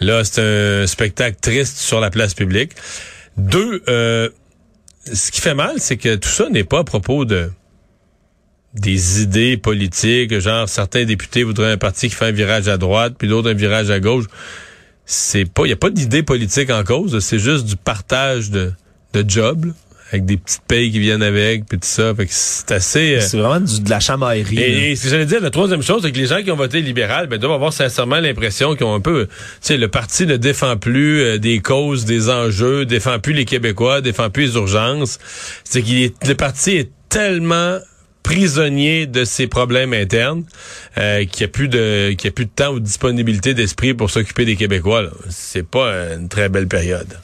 Là, 0.00 0.24
c'est 0.24 0.40
un 0.42 0.86
spectacle 0.86 1.36
triste 1.40 1.78
sur 1.78 2.00
la 2.00 2.10
place 2.10 2.34
publique. 2.34 2.72
Deux, 3.36 3.82
euh, 3.88 4.28
ce 5.12 5.30
qui 5.30 5.40
fait 5.40 5.54
mal, 5.54 5.74
c'est 5.78 5.96
que 5.96 6.16
tout 6.16 6.28
ça 6.28 6.48
n'est 6.50 6.64
pas 6.64 6.80
à 6.80 6.84
propos 6.84 7.24
de 7.24 7.50
des 8.74 9.22
idées 9.22 9.56
politiques, 9.56 10.38
genre 10.38 10.68
certains 10.68 11.04
députés 11.04 11.42
voudraient 11.42 11.72
un 11.72 11.76
parti 11.78 12.08
qui 12.08 12.14
fait 12.14 12.26
un 12.26 12.32
virage 12.32 12.68
à 12.68 12.76
droite, 12.76 13.14
puis 13.18 13.26
d'autres 13.28 13.50
un 13.50 13.54
virage 13.54 13.90
à 13.90 13.98
gauche. 14.00 14.26
C'est 15.06 15.44
pas, 15.44 15.64
il 15.66 15.70
y 15.70 15.72
a 15.72 15.76
pas 15.76 15.90
d'idée 15.90 16.22
politique 16.22 16.70
en 16.70 16.84
cause, 16.84 17.18
c'est 17.18 17.40
juste 17.40 17.66
du 17.66 17.74
partage 17.76 18.50
de, 18.50 18.72
de 19.12 19.28
jobs, 19.28 19.64
là, 19.66 19.72
avec 20.12 20.24
des 20.24 20.36
petites 20.36 20.62
payes 20.68 20.90
qui 20.92 20.98
viennent 21.00 21.22
avec, 21.22 21.66
puis 21.66 21.78
tout 21.78 21.86
ça. 21.86 22.12
Fait 22.14 22.26
que 22.26 22.32
c'est 22.32 22.70
assez. 22.72 23.16
euh, 23.16 23.20
C'est 23.20 23.36
vraiment 23.38 23.60
du- 23.60 23.80
de 23.80 23.90
la 23.90 23.98
chamaillerie. 24.00 24.58
et, 24.58 24.90
et 24.92 24.96
ce 24.96 25.04
que 25.04 25.08
j'allais 25.10 25.26
dire, 25.26 25.40
la 25.40 25.50
troisième 25.50 25.82
chose, 25.82 26.02
c'est 26.02 26.10
que 26.12 26.16
les 26.18 26.26
gens 26.26 26.42
qui 26.42 26.50
ont 26.52 26.56
voté 26.56 26.80
libéral 26.80 27.26
ben, 27.28 27.38
doivent 27.38 27.52
avoir 27.54 27.72
sincèrement 27.72 28.18
l'impression 28.20 28.74
qu'ils 28.76 28.86
ont 28.86 28.94
un 28.94 29.00
peu... 29.00 29.26
Tu 29.26 29.32
sais, 29.62 29.76
le 29.76 29.86
parti 29.88 30.26
ne 30.26 30.36
défend 30.36 30.76
plus 30.76 31.20
euh, 31.22 31.38
des 31.38 31.58
causes, 31.60 32.04
des 32.04 32.28
enjeux, 32.28 32.86
défend 32.86 33.18
plus 33.20 33.32
les 33.34 33.44
Québécois, 33.44 34.00
défend 34.00 34.30
plus 34.30 34.46
les 34.46 34.54
urgences. 34.54 35.18
C'est 35.64 35.82
qu'il 35.82 36.02
est, 36.02 36.24
le 36.26 36.34
parti 36.34 36.72
est 36.72 36.90
tellement 37.08 37.78
prisonnier 38.22 39.06
de 39.06 39.24
ses 39.24 39.46
problèmes 39.46 39.92
internes 39.92 40.44
euh, 40.98 41.24
qu'il 41.24 41.44
n'y 41.44 41.50
a 41.50 41.52
plus 41.52 41.68
de 41.68 42.12
qu'il 42.12 42.26
y 42.26 42.28
a 42.28 42.32
plus 42.32 42.46
de 42.46 42.50
temps 42.50 42.72
ou 42.72 42.80
de 42.80 42.84
disponibilité 42.84 43.54
d'esprit 43.54 43.94
pour 43.94 44.10
s'occuper 44.10 44.44
des 44.44 44.56
Québécois. 44.56 45.10
C'est 45.28 45.66
pas 45.66 45.92
une 46.14 46.28
très 46.28 46.48
belle 46.48 46.68
période. 46.68 47.18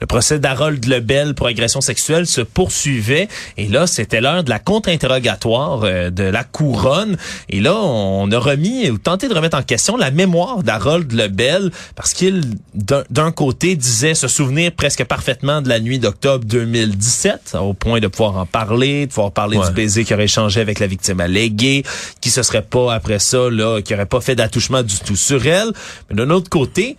Le 0.00 0.06
procès 0.06 0.38
d'Harold 0.38 0.84
Lebel 0.86 1.34
pour 1.34 1.46
agression 1.46 1.80
sexuelle 1.80 2.26
se 2.26 2.40
poursuivait 2.40 3.28
et 3.56 3.68
là, 3.68 3.86
c'était 3.86 4.20
l'heure 4.20 4.44
de 4.44 4.50
la 4.50 4.58
contre-interrogatoire 4.58 5.82
euh, 5.84 6.10
de 6.10 6.22
la 6.24 6.44
couronne. 6.44 7.16
Et 7.48 7.60
là, 7.60 7.74
on 7.76 8.30
a 8.32 8.38
remis 8.38 8.88
ou 8.90 8.98
tenté 8.98 9.28
de 9.28 9.34
remettre 9.34 9.56
en 9.58 9.62
question 9.62 9.96
la 9.96 10.10
mémoire 10.10 10.62
d'Harold 10.62 11.12
Lebel 11.12 11.70
parce 11.96 12.12
qu'il, 12.14 12.42
d'un 12.74 13.04
d'un 13.10 13.32
côté, 13.32 13.76
disait 13.76 14.14
se 14.14 14.28
souvenir 14.28 14.72
presque 14.72 15.04
parfaitement 15.04 15.60
de 15.62 15.68
la 15.68 15.80
nuit 15.80 15.98
d'octobre 15.98 16.44
2017 16.46 17.56
au 17.60 17.74
point 17.74 18.00
de 18.00 18.06
pouvoir 18.06 18.36
en 18.36 18.46
parler, 18.46 19.06
de 19.06 19.12
pouvoir 19.12 19.32
parler 19.32 19.58
Ouais. 19.58 19.66
du 19.68 19.74
baiser 19.74 20.04
qu'il 20.04 20.14
aurait 20.14 20.24
échangé 20.24 20.60
avec 20.60 20.78
la 20.78 20.86
victime 20.86 21.20
alléguée, 21.20 21.82
qui 22.20 22.30
se 22.30 22.42
serait 22.42 22.62
pas 22.62 22.94
après 22.94 23.18
ça, 23.18 23.50
là, 23.50 23.80
qui 23.82 23.92
aurait 23.94 24.06
pas 24.06 24.20
fait 24.20 24.34
d'attouchement 24.34 24.82
du 24.82 24.98
tout 25.00 25.16
sur 25.16 25.46
elle. 25.46 25.72
Mais 26.08 26.16
d'un 26.16 26.30
autre 26.30 26.48
côté, 26.48 26.96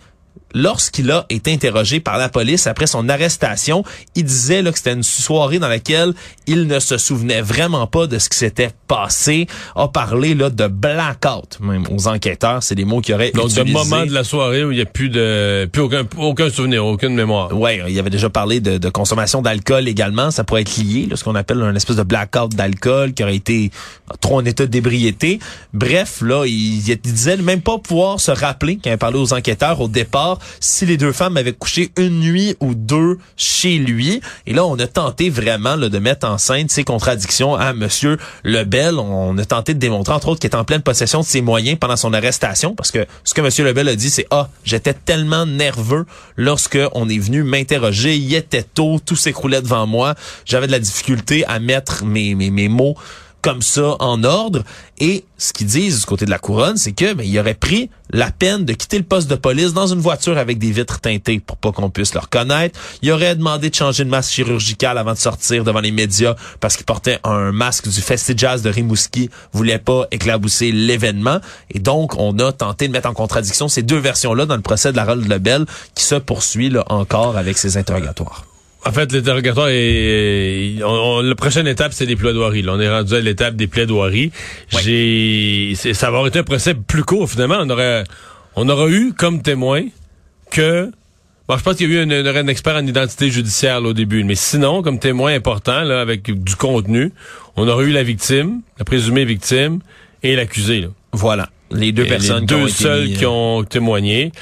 lorsqu'il 0.54 1.10
a 1.10 1.26
été 1.30 1.52
interrogé 1.52 2.00
par 2.00 2.18
la 2.18 2.28
police 2.28 2.66
après 2.66 2.86
son 2.86 3.08
arrestation, 3.08 3.84
il 4.14 4.24
disait 4.24 4.62
là, 4.62 4.72
que 4.72 4.78
c'était 4.78 4.92
une 4.92 5.02
soirée 5.02 5.58
dans 5.58 5.68
laquelle 5.68 6.14
il 6.46 6.66
ne 6.66 6.78
se 6.78 6.98
souvenait 6.98 7.40
vraiment 7.42 7.86
pas 7.86 8.06
de 8.06 8.18
ce 8.18 8.28
qui 8.28 8.38
s'était 8.38 8.70
passé, 8.88 9.46
a 9.76 9.88
parlé 9.88 10.34
là, 10.34 10.50
de 10.50 10.66
blackout, 10.66 11.58
même 11.60 11.84
aux 11.90 12.08
enquêteurs, 12.08 12.62
c'est 12.62 12.74
des 12.74 12.84
mots 12.84 13.00
qui 13.00 13.14
auraient 13.14 13.30
Donc, 13.32 13.50
utilisés. 13.50 13.72
moment 13.72 14.04
de 14.04 14.12
la 14.12 14.24
soirée 14.24 14.64
où 14.64 14.72
il 14.72 14.76
n'y 14.76 14.82
a 14.82 14.86
plus 14.86 15.08
de 15.08 15.68
plus 15.72 15.82
aucun, 15.82 16.04
aucun 16.16 16.50
souvenir, 16.50 16.84
aucune 16.84 17.14
mémoire. 17.14 17.52
Ouais, 17.56 17.82
il 17.88 17.98
avait 17.98 18.10
déjà 18.10 18.30
parlé 18.30 18.60
de, 18.60 18.78
de 18.78 18.88
consommation 18.88 19.42
d'alcool 19.42 19.88
également. 19.88 20.30
Ça 20.30 20.44
pourrait 20.44 20.62
être 20.62 20.76
lié, 20.76 21.06
là, 21.10 21.16
ce 21.16 21.24
qu'on 21.24 21.34
appelle 21.34 21.62
un 21.62 21.74
espèce 21.74 21.96
de 21.96 22.02
blackout 22.02 22.54
d'alcool 22.54 23.12
qui 23.14 23.22
aurait 23.22 23.36
été 23.36 23.70
trop 24.20 24.36
en 24.36 24.44
état 24.44 24.66
d'ébriété. 24.66 25.38
Bref, 25.72 26.20
là, 26.22 26.44
il, 26.46 26.86
il 26.88 27.00
disait 27.00 27.36
même 27.38 27.62
pas 27.62 27.78
pouvoir 27.78 28.20
se 28.20 28.30
rappeler 28.30 28.78
quand 28.82 28.90
il 28.90 28.98
parlait 28.98 29.18
aux 29.18 29.32
enquêteurs 29.32 29.80
au 29.80 29.88
départ 29.88 30.38
si 30.60 30.86
les 30.86 30.96
deux 30.96 31.12
femmes 31.12 31.36
avaient 31.36 31.52
couché 31.52 31.90
une 31.96 32.20
nuit 32.20 32.56
ou 32.60 32.74
deux 32.74 33.18
chez 33.36 33.78
lui. 33.78 34.20
Et 34.46 34.52
là, 34.52 34.64
on 34.64 34.78
a 34.78 34.86
tenté 34.86 35.30
vraiment 35.30 35.76
de 35.76 35.98
mettre 35.98 36.26
en 36.26 36.38
scène 36.38 36.68
ces 36.68 36.84
contradictions 36.84 37.54
à 37.54 37.72
Monsieur 37.72 38.18
Lebel. 38.44 38.98
On 38.98 39.36
a 39.38 39.44
tenté 39.44 39.74
de 39.74 39.78
démontrer, 39.78 40.14
entre 40.14 40.28
autres, 40.28 40.40
qu'il 40.40 40.48
était 40.48 40.56
en 40.56 40.64
pleine 40.64 40.82
possession 40.82 41.20
de 41.20 41.24
ses 41.24 41.42
moyens 41.42 41.78
pendant 41.78 41.96
son 41.96 42.12
arrestation, 42.12 42.74
parce 42.74 42.90
que 42.90 43.06
ce 43.24 43.34
que 43.34 43.40
Monsieur 43.40 43.64
Lebel 43.64 43.88
a 43.88 43.96
dit, 43.96 44.10
c'est 44.10 44.26
ah, 44.30 44.48
j'étais 44.64 44.94
tellement 44.94 45.46
nerveux 45.46 46.06
lorsque 46.36 46.78
on 46.94 47.08
est 47.08 47.18
venu 47.18 47.42
m'interroger. 47.42 48.16
Il 48.16 48.34
était 48.34 48.62
tôt, 48.62 49.00
tout 49.04 49.16
s'écroulait 49.16 49.62
devant 49.62 49.86
moi. 49.86 50.14
J'avais 50.44 50.66
de 50.66 50.72
la 50.72 50.78
difficulté 50.78 51.44
à 51.46 51.58
mettre 51.58 52.04
mes 52.04 52.68
mots 52.68 52.96
comme 53.42 53.60
ça 53.60 53.96
en 53.98 54.24
ordre. 54.24 54.62
Et 54.98 55.24
ce 55.36 55.52
qu'ils 55.52 55.66
disent 55.66 56.00
du 56.00 56.06
côté 56.06 56.24
de 56.24 56.30
la 56.30 56.38
couronne, 56.38 56.76
c'est 56.76 56.92
que 56.92 57.12
ben, 57.12 57.26
il 57.26 57.36
aurait 57.38 57.54
pris 57.54 57.90
la 58.10 58.30
peine 58.30 58.64
de 58.64 58.72
quitter 58.72 58.98
le 58.98 59.04
poste 59.04 59.28
de 59.28 59.34
police 59.34 59.72
dans 59.72 59.88
une 59.88 59.98
voiture 59.98 60.38
avec 60.38 60.58
des 60.58 60.70
vitres 60.70 61.00
teintées 61.00 61.40
pour 61.40 61.56
pas 61.56 61.72
qu'on 61.72 61.90
puisse 61.90 62.14
le 62.14 62.20
reconnaître. 62.20 62.78
Il 63.02 63.10
aurait 63.10 63.34
demandé 63.34 63.68
de 63.68 63.74
changer 63.74 64.04
de 64.04 64.10
masque 64.10 64.32
chirurgical 64.32 64.96
avant 64.98 65.12
de 65.12 65.18
sortir 65.18 65.64
devant 65.64 65.80
les 65.80 65.90
médias 65.90 66.36
parce 66.60 66.76
qu'il 66.76 66.86
portait 66.86 67.18
un 67.24 67.50
masque 67.50 67.88
du 67.88 68.00
Jazz 68.36 68.62
de 68.62 68.70
Rimouski, 68.70 69.28
voulait 69.52 69.78
pas 69.78 70.06
éclabousser 70.12 70.70
l'événement. 70.70 71.40
Et 71.70 71.80
donc, 71.80 72.14
on 72.18 72.38
a 72.38 72.52
tenté 72.52 72.86
de 72.86 72.92
mettre 72.92 73.08
en 73.08 73.14
contradiction 73.14 73.66
ces 73.66 73.82
deux 73.82 73.98
versions-là 73.98 74.46
dans 74.46 74.56
le 74.56 74.62
procès 74.62 74.92
de 74.92 74.96
la 74.96 75.04
Rolle 75.04 75.26
Lebel 75.26 75.66
qui 75.94 76.04
se 76.04 76.14
poursuit 76.14 76.70
là, 76.70 76.84
encore 76.88 77.36
avec 77.36 77.58
ses 77.58 77.76
interrogatoires. 77.76 78.44
En 78.84 78.90
fait, 78.90 79.12
l'interrogatoire 79.12 79.68
est, 79.70 80.82
on- 80.82 81.18
on- 81.18 81.20
la 81.22 81.34
prochaine 81.36 81.68
étape, 81.68 81.92
c'est 81.92 82.04
les 82.06 82.16
plaidoiries. 82.16 82.62
Là, 82.62 82.72
on 82.74 82.80
est 82.80 82.90
rendu 82.90 83.14
à 83.14 83.20
l'étape 83.20 83.54
des 83.54 83.68
plaidoiries. 83.68 84.32
J'ai, 84.82 85.74
c'est- 85.76 85.94
ça 85.94 86.06
va 86.06 86.16
avoir 86.18 86.26
été 86.26 86.40
un 86.40 86.42
procès 86.42 86.74
plus 86.74 87.04
court, 87.04 87.30
finalement. 87.30 87.58
On 87.60 87.70
aurait, 87.70 88.02
on 88.56 88.68
aura 88.68 88.88
eu 88.88 89.12
comme 89.16 89.40
témoin 89.40 89.82
que, 90.50 90.90
bon, 91.48 91.56
je 91.56 91.62
pense 91.62 91.76
qu'il 91.76 91.92
y 91.92 91.96
a 91.96 92.02
eu 92.02 92.12
un, 92.12 92.46
expert 92.48 92.74
en 92.74 92.84
identité 92.84 93.30
judiciaire 93.30 93.80
là, 93.80 93.90
au 93.90 93.92
début, 93.92 94.24
mais 94.24 94.34
sinon, 94.34 94.82
comme 94.82 94.98
témoin 94.98 95.32
important, 95.32 95.82
là, 95.82 96.00
avec 96.00 96.30
du 96.42 96.56
contenu, 96.56 97.12
on 97.56 97.68
aurait 97.68 97.84
eu 97.84 97.92
la 97.92 98.02
victime, 98.02 98.62
la 98.80 98.84
présumée 98.84 99.24
victime, 99.24 99.78
et 100.24 100.34
l'accusé. 100.34 100.80
là. 100.80 100.88
Voilà. 101.12 101.48
Les 101.74 101.92
deux 101.92 102.04
Et 102.04 102.08
personnes 102.08 102.40
les 102.40 102.46
qui 102.46 102.54
ont 102.54 102.62
deux 102.64 102.68
seuls 102.68 103.08
qui 103.12 103.24
euh, 103.24 103.28
ont 103.28 103.64
témoigné, 103.64 104.32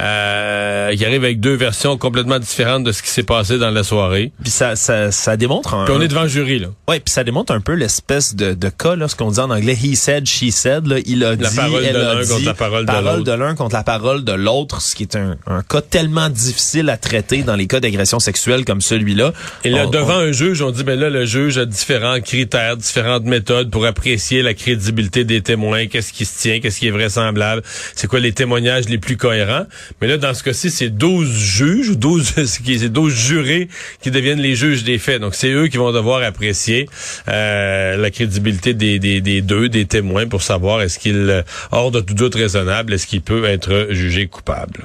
euh, 0.00 0.94
qui 0.94 1.04
arrivent 1.04 1.24
avec 1.24 1.40
deux 1.40 1.54
versions 1.54 1.96
complètement 1.98 2.38
différentes 2.38 2.84
de 2.84 2.92
ce 2.92 3.02
qui 3.02 3.08
s'est 3.10 3.22
passé 3.22 3.58
dans 3.58 3.70
la 3.70 3.82
soirée. 3.84 4.32
Puis 4.42 4.50
ça, 4.50 4.76
ça, 4.76 5.10
ça 5.10 5.36
démontre 5.36 5.74
un, 5.74 5.84
Puis 5.84 5.94
on 5.96 6.00
est 6.00 6.08
devant 6.08 6.22
le 6.22 6.28
jury, 6.28 6.58
là. 6.58 6.68
Ouais, 6.88 7.00
puis 7.00 7.12
ça 7.12 7.24
démontre 7.24 7.52
un 7.52 7.60
peu 7.60 7.74
l'espèce 7.74 8.34
de, 8.34 8.54
de 8.54 8.68
cas, 8.68 8.96
là, 8.96 9.08
ce 9.08 9.16
qu'on 9.16 9.30
dit 9.30 9.40
en 9.40 9.50
anglais, 9.50 9.74
he 9.80 9.94
said, 9.96 10.26
she 10.26 10.50
said, 10.50 10.86
là, 10.86 10.96
il 11.04 11.24
a 11.24 11.30
La 11.36 11.50
dit, 11.50 11.56
parole 11.56 11.84
elle 11.84 11.94
de 11.94 12.00
l'un 12.00 12.26
contre 12.26 12.44
la 12.46 12.54
parole 12.54 12.86
de 12.86 12.92
l'autre. 12.92 13.24
de 13.24 13.32
l'un 13.32 13.54
contre 13.54 13.74
la 13.76 13.82
parole 13.84 14.24
de 14.24 14.32
l'autre, 14.32 14.80
ce 14.80 14.94
qui 14.94 15.02
est 15.04 15.16
un, 15.16 15.36
un 15.46 15.62
cas 15.62 15.80
tellement 15.80 16.28
difficile 16.28 16.88
à 16.90 16.96
traiter 16.96 17.42
dans 17.42 17.56
les 17.56 17.66
cas 17.66 17.80
d'agression 17.80 18.18
sexuelle 18.18 18.64
comme 18.64 18.80
celui-là. 18.80 19.32
Et 19.64 19.70
là, 19.70 19.86
On- 19.86 19.90
devant 19.90 20.16
on- 20.16 20.28
un 20.28 20.32
juge, 20.32 20.62
on 20.62 20.70
dit, 20.70 20.84
ben 20.84 20.98
là, 20.98 21.10
le 21.10 21.24
juge 21.26 21.58
a 21.58 21.66
différents 21.66 22.20
critères, 22.20 22.76
différentes 22.76 23.24
méthodes 23.24 23.70
pour 23.70 23.84
apprécier 23.86 24.42
la 24.42 24.54
crédibilité 24.54 25.24
des 25.24 25.42
témoins, 25.42 25.86
qu'est-ce 25.86 26.12
qui 26.12 26.24
se 26.24 26.38
tient, 26.40 26.60
qu'est-ce 26.60 26.79
qui 26.80 26.88
est 26.88 26.90
vraisemblable, 26.90 27.62
c'est 27.94 28.06
quoi 28.08 28.18
les 28.20 28.32
témoignages 28.32 28.88
les 28.88 28.98
plus 28.98 29.16
cohérents? 29.16 29.66
Mais 30.00 30.08
là, 30.08 30.16
dans 30.16 30.34
ce 30.34 30.42
cas-ci, 30.42 30.70
c'est 30.70 30.88
12 30.88 31.28
juges, 31.30 31.90
ou 31.90 31.94
12, 31.96 32.32
c'est 32.46 32.62
qui- 32.62 32.78
c'est 32.78 32.88
12 32.88 33.14
jurés 33.14 33.68
qui 34.02 34.10
deviennent 34.10 34.40
les 34.40 34.54
juges 34.54 34.82
des 34.82 34.98
faits. 34.98 35.20
Donc, 35.20 35.34
c'est 35.34 35.50
eux 35.50 35.68
qui 35.68 35.76
vont 35.76 35.92
devoir 35.92 36.22
apprécier 36.22 36.88
euh, 37.28 37.96
la 37.96 38.10
crédibilité 38.10 38.74
des, 38.74 38.98
des, 38.98 39.20
des 39.20 39.42
deux, 39.42 39.68
des 39.68 39.84
témoins, 39.86 40.26
pour 40.26 40.42
savoir 40.42 40.80
est-ce 40.82 40.98
qu'il, 40.98 41.16
euh, 41.16 41.42
hors 41.70 41.90
de 41.90 42.00
tout 42.00 42.14
doute 42.14 42.34
raisonnable, 42.34 42.94
est-ce 42.94 43.06
qu'il 43.06 43.20
peut 43.20 43.44
être 43.44 43.88
jugé 43.90 44.26
coupable. 44.26 44.84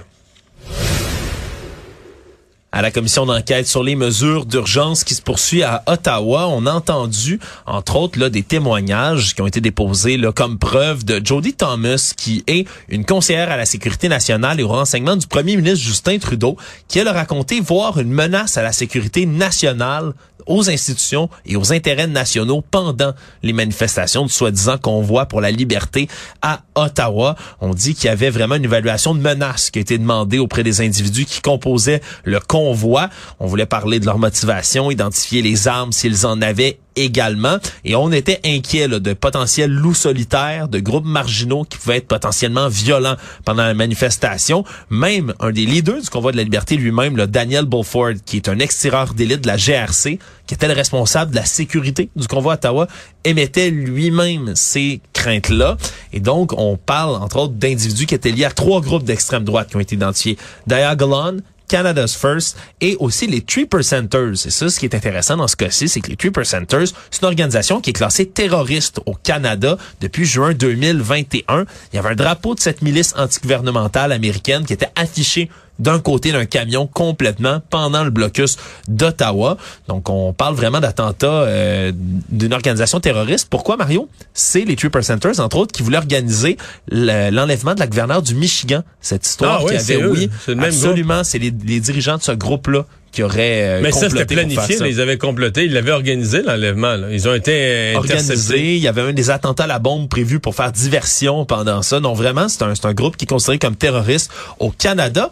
À 2.75 2.81
la 2.81 2.91
commission 2.91 3.25
d'enquête 3.25 3.67
sur 3.67 3.83
les 3.83 3.95
mesures 3.95 4.45
d'urgence 4.45 5.05
qui 5.05 5.15
se 5.15 5.21
poursuit 5.21 5.63
à 5.63 5.81
Ottawa. 5.88 6.49
On 6.49 6.65
a 6.65 6.73
entendu, 6.73 7.39
entre 7.65 7.95
autres, 7.95 8.19
là, 8.19 8.29
des 8.29 8.43
témoignages 8.43 9.33
qui 9.33 9.41
ont 9.41 9.47
été 9.47 9.61
déposés 9.61 10.17
là, 10.17 10.33
comme 10.33 10.59
preuve 10.59 11.05
de 11.05 11.25
Jody 11.25 11.53
Thomas, 11.53 12.13
qui 12.17 12.43
est 12.47 12.67
une 12.89 13.05
conseillère 13.05 13.49
à 13.49 13.55
la 13.55 13.65
sécurité 13.65 14.09
nationale 14.09 14.59
et 14.59 14.63
au 14.63 14.67
renseignement 14.67 15.15
du 15.15 15.25
premier 15.25 15.55
ministre 15.55 15.85
Justin 15.85 16.17
Trudeau, 16.17 16.57
qui 16.89 16.99
elle 16.99 17.07
a 17.07 17.13
raconté 17.13 17.61
voir 17.61 17.97
une 17.97 18.11
menace 18.11 18.57
à 18.57 18.61
la 18.61 18.73
sécurité 18.73 19.25
nationale 19.25 20.11
aux 20.47 20.69
institutions 20.69 21.29
et 21.45 21.55
aux 21.55 21.73
intérêts 21.73 22.07
nationaux 22.07 22.61
pendant 22.61 23.13
les 23.41 23.53
manifestations 23.53 24.25
du 24.25 24.31
soi-disant 24.31 24.77
convoi 24.77 25.25
pour 25.25 25.41
la 25.41 25.49
liberté 25.49 26.07
à 26.41 26.61
Ottawa. 26.75 27.35
On 27.61 27.73
dit 27.73 27.95
qu'il 27.95 28.05
y 28.05 28.09
avait 28.09 28.29
vraiment 28.29 28.55
une 28.55 28.65
évaluation 28.65 29.15
de 29.15 29.21
menace 29.21 29.71
qui 29.71 29.79
a 29.79 29.81
été 29.81 29.97
demandée 29.97 30.38
auprès 30.38 30.61
des 30.61 30.81
individus 30.81 31.25
qui 31.25 31.41
composaient 31.41 32.01
le 32.25 32.39
convoi 32.39 32.64
On 32.71 33.47
voulait 33.47 33.65
parler 33.65 33.99
de 33.99 34.06
leur 34.06 34.17
motivation, 34.17 34.91
identifier 34.91 35.41
les 35.41 35.67
armes 35.67 35.91
s'ils 35.91 36.25
en 36.25 36.41
avaient 36.41 36.80
également. 36.95 37.58
Et 37.84 37.95
on 37.95 38.12
était 38.12 38.39
inquiet 38.45 38.88
de 38.88 39.13
potentiels 39.13 39.71
loups 39.71 39.93
solitaires, 39.93 40.67
de 40.67 40.80
groupes 40.80 41.06
marginaux 41.06 41.63
qui 41.63 41.78
pouvaient 41.78 41.97
être 41.97 42.08
potentiellement 42.08 42.67
violents 42.69 43.15
pendant 43.43 43.63
la 43.63 43.73
manifestation. 43.73 44.63
Même 44.89 45.34
un 45.39 45.51
des 45.51 45.65
leaders 45.65 46.01
du 46.01 46.10
convoi 46.10 46.32
de 46.32 46.38
la 46.38 46.43
liberté 46.43 46.78
lui-même, 46.78 47.17
le 47.17 47.28
Daniel 47.28 47.65
Beaufort, 47.65 48.13
qui 48.25 48.38
est 48.38 48.49
un 48.49 48.60
ex-tireur 48.60 49.13
d'élite 49.13 49.41
de 49.41 49.47
la 49.47 49.58
GRC, 49.58 50.19
qui 50.47 50.54
était 50.54 50.67
le 50.67 50.73
responsable 50.73 51.32
de 51.32 51.36
la 51.36 51.45
sécurité 51.45 52.10
du 52.15 52.28
convoi 52.28 52.54
à 52.54 52.56
Ottawa, 52.56 52.88
émettait 53.23 53.71
lui-même 53.71 54.54
ces 54.56 55.01
craintes-là. 55.13 55.78
Et 56.13 56.19
donc, 56.19 56.54
on 56.58 56.78
parle, 56.78 57.15
entre 57.15 57.38
autres, 57.38 57.54
d'individus 57.54 58.06
qui 58.06 58.15
étaient 58.15 58.32
liés 58.32 58.45
à 58.45 58.51
trois 58.51 58.80
groupes 58.80 59.04
d'extrême 59.04 59.43
droite 59.43 59.69
qui 59.69 59.75
ont 59.75 59.80
été 59.80 59.95
identifiés. 59.95 60.38
Diagolon, 60.67 61.38
Canada's 61.67 62.15
First 62.15 62.58
et 62.82 62.95
aussi 62.99 63.28
les 63.28 63.41
Three 63.41 63.65
Percenters. 63.65 64.36
C'est 64.36 64.51
ça 64.51 64.69
ce 64.69 64.80
qui 64.80 64.86
est 64.86 64.95
intéressant 64.95 65.38
dans 65.38 65.47
ce 65.47 65.56
cas-ci, 65.56 65.89
c'est 65.89 66.01
que 66.01 66.10
les 66.10 66.15
Three 66.15 66.32
Percenters, 66.32 66.88
c'est 67.12 67.21
une 67.21 67.28
organisation 67.28 67.82
qui 67.82 67.91
est 67.91 67.93
classée 67.93 68.28
terroriste 68.28 68.99
au 69.06 69.13
Canada 69.13 69.78
depuis 70.01 70.25
juin 70.25 70.54
2021. 70.54 71.65
Il 71.91 71.95
y 71.95 71.99
avait 71.99 72.10
un 72.10 72.15
drapeau 72.15 72.56
de 72.56 72.60
cette 72.60 72.82
milice 72.82 73.13
antigouvernementale 73.17 74.12
américaine 74.12 74.65
qui 74.65 74.73
était 74.73 74.91
affiché 74.95 75.49
d'un 75.79 75.99
côté 75.99 76.31
d'un 76.31 76.45
camion 76.45 76.88
complètement 76.88 77.61
pendant 77.69 78.03
le 78.03 78.09
blocus 78.09 78.57
d'Ottawa. 78.88 79.57
Donc, 79.88 80.09
on 80.09 80.33
parle 80.33 80.55
vraiment 80.55 80.79
d'attentats 80.79 81.27
euh, 81.27 81.91
d'une 82.29 82.53
organisation 82.53 82.99
terroriste. 82.99 83.47
Pourquoi, 83.49 83.77
Mario? 83.77 84.09
C'est 84.33 84.65
les 84.65 84.75
Three 84.75 84.89
Percenters, 84.89 85.39
entre 85.39 85.57
autres, 85.57 85.73
qui 85.73 85.83
voulaient 85.83 85.97
organiser 85.97 86.57
l'enlèvement 86.89 87.73
de 87.75 87.79
la 87.79 87.88
gouverneure 87.88 88.21
du 88.21 88.35
Michigan. 88.35 88.83
Cette 89.01 89.25
histoire 89.25 89.63
ah, 89.65 89.69
qui 89.69 89.75
avait, 89.75 90.03
oui, 90.05 90.29
le 90.47 90.63
absolument, 90.63 91.23
c'est 91.23 91.39
les, 91.39 91.53
les 91.65 91.79
dirigeants 91.79 92.17
de 92.17 92.23
ce 92.23 92.31
groupe-là 92.31 92.85
qui 93.15 93.23
auraient 93.23 93.77
euh, 93.77 93.79
Mais 93.81 93.91
ça, 93.91 94.09
c'était 94.09 94.25
planifié. 94.25 94.77
ils 94.85 94.99
avaient 94.99 95.17
comploté. 95.17 95.63
Ils 95.63 95.73
l'avaient 95.73 95.91
organisé, 95.91 96.41
l'enlèvement. 96.41 96.97
Ils 97.09 97.27
ont 97.27 97.33
été 97.33 97.93
organisés. 97.95 98.75
Il 98.75 98.81
y 98.81 98.88
avait 98.88 99.01
un 99.01 99.13
des 99.13 99.29
attentats 99.29 99.63
à 99.63 99.67
la 99.67 99.79
bombe 99.79 100.09
prévus 100.09 100.39
pour 100.39 100.53
faire 100.53 100.71
diversion 100.71 101.45
pendant 101.45 101.81
ça. 101.81 101.99
Donc, 102.01 102.17
vraiment, 102.17 102.49
c'est 102.49 102.63
un, 102.63 102.73
un 102.83 102.93
groupe 102.93 103.15
qui 103.15 103.23
est 103.23 103.27
considéré 103.27 103.57
comme 103.57 103.75
terroriste 103.77 104.31
au 104.59 104.69
Canada. 104.69 105.31